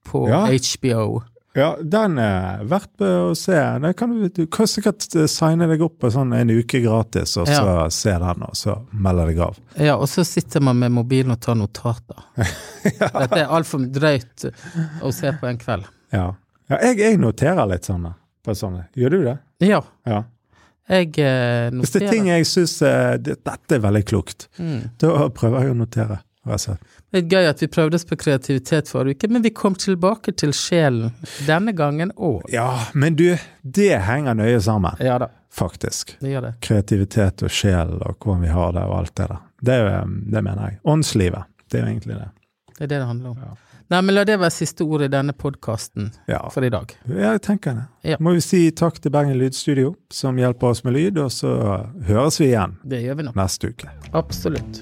på 0.06 0.28
Ja. 0.30 0.46
HBO. 0.52 1.24
Ja, 1.54 1.74
den 1.84 2.14
er 2.24 2.62
verdt 2.64 3.02
å 3.04 3.34
se. 3.36 3.58
Kan 4.00 4.14
du, 4.16 4.28
du 4.32 4.46
kan 4.48 4.70
sikkert 4.72 5.04
eh, 5.20 5.26
signe 5.28 5.68
deg 5.68 5.82
opp 5.84 5.98
på 6.00 6.12
sånn 6.14 6.32
en 6.38 6.50
uke 6.54 6.80
gratis, 6.80 7.34
og 7.42 7.50
så 7.50 7.58
Ja. 7.66 7.90
se 7.92 8.14
den, 8.24 8.46
og 8.48 8.56
så 8.56 8.78
melde 8.94 9.26
deg 9.28 9.42
av. 9.44 9.58
Ja, 9.76 9.98
og 9.98 10.08
så 10.08 10.24
sitter 10.28 10.64
man 10.64 10.80
med 10.80 10.94
mobilen 10.96 11.34
og 11.36 11.42
tar 11.44 11.58
notater. 11.60 12.24
Dette 12.86 13.42
er 13.42 13.52
altfor 13.52 13.84
drøyt 13.92 14.48
å 15.04 15.12
se 15.12 15.34
på 15.42 15.50
en 15.52 15.60
kveld. 15.60 15.90
Ja. 16.16 16.30
ja 16.72 16.80
jeg, 16.88 17.02
jeg 17.04 17.20
noterer 17.20 17.68
litt 17.68 17.84
sånne. 17.90 18.14
På 18.48 18.56
sånne. 18.58 18.88
Gjør 18.98 19.18
du 19.18 19.20
det? 19.28 19.38
Ja, 19.68 19.82
Ja. 20.08 20.24
jeg 20.90 21.20
eh, 21.20 21.68
Hvis 21.76 21.92
det 21.94 22.06
er 22.08 22.10
ting 22.16 22.32
jeg 22.32 22.48
syns 22.48 22.80
dette 22.80 23.76
er 23.76 23.84
veldig 23.84 24.06
klokt, 24.08 24.48
Mm. 24.58 24.88
da 25.04 25.28
prøver 25.36 25.68
jeg 25.68 25.76
å 25.76 25.78
notere. 25.84 26.22
Altså. 26.48 26.78
Det 27.12 27.26
er 27.26 27.28
gøy 27.28 27.47
at 27.50 27.60
vi 27.62 27.67
prøvde 27.67 27.97
oss 28.00 28.06
på 28.08 28.15
kreativitet 28.15 28.88
forrige 28.88 29.17
uke, 29.19 29.28
men 29.36 29.43
vi 29.43 29.50
kom 29.52 29.76
tilbake 29.76 30.32
til 30.39 30.54
sjelen 30.56 31.12
denne 31.47 31.74
gangen 31.76 32.13
òg. 32.15 32.45
Ja, 32.54 32.69
men 32.93 33.17
du, 33.19 33.34
det 33.63 33.89
henger 34.08 34.38
nøye 34.39 34.62
sammen, 34.63 34.95
Ja 35.04 35.17
da, 35.19 35.28
faktisk. 35.52 36.15
det 36.21 36.32
gjør 36.32 36.45
det. 36.47 36.54
Kreativitet 36.63 37.43
og 37.43 37.52
sjel 37.52 37.97
og 38.00 38.15
hvordan 38.24 38.45
vi 38.45 38.54
har 38.56 38.71
det 38.78 38.86
og 38.88 38.95
alt 39.02 39.15
det 39.19 39.28
der. 39.34 39.41
Det, 39.62 39.76
det 40.32 40.43
mener 40.47 40.69
jeg. 40.69 40.80
Åndslivet. 40.88 41.43
Det 41.67 41.80
er 41.82 41.84
jo 41.86 41.91
egentlig 41.91 42.15
det. 42.21 42.30
Det 42.78 42.86
er 42.88 42.88
det 42.88 42.97
det 43.02 43.10
handler 43.12 43.30
om. 43.36 43.43
Ja. 43.43 43.52
Nei, 43.91 44.00
men 44.08 44.15
la 44.15 44.24
det 44.24 44.38
være 44.39 44.54
siste 44.56 44.86
ord 44.88 45.04
i 45.04 45.10
denne 45.12 45.34
podkasten 45.36 46.13
Ja, 46.32 46.45
for 46.54 46.63
i 46.63 46.69
dag. 46.71 46.93
Ja, 47.12 47.34
jeg 47.36 47.41
tenker 47.43 47.76
det. 47.76 47.84
Ja. 48.13 48.17
Må 48.24 48.32
vi 48.38 48.45
si 48.45 48.62
takk 48.71 49.02
til 49.04 49.12
Bergen 49.12 49.36
Lydstudio, 49.36 49.97
som 50.10 50.39
hjelper 50.39 50.71
oss 50.71 50.86
med 50.88 50.95
lyd, 50.95 51.19
og 51.19 51.28
så 51.36 51.52
høres 52.08 52.39
vi 52.39 52.54
igjen 52.54 52.80
Det 52.88 53.04
gjør 53.04 53.19
vi 53.19 53.28
nå. 53.28 53.36
neste 53.36 53.74
uke. 53.76 53.91
Absolutt. 54.15 54.80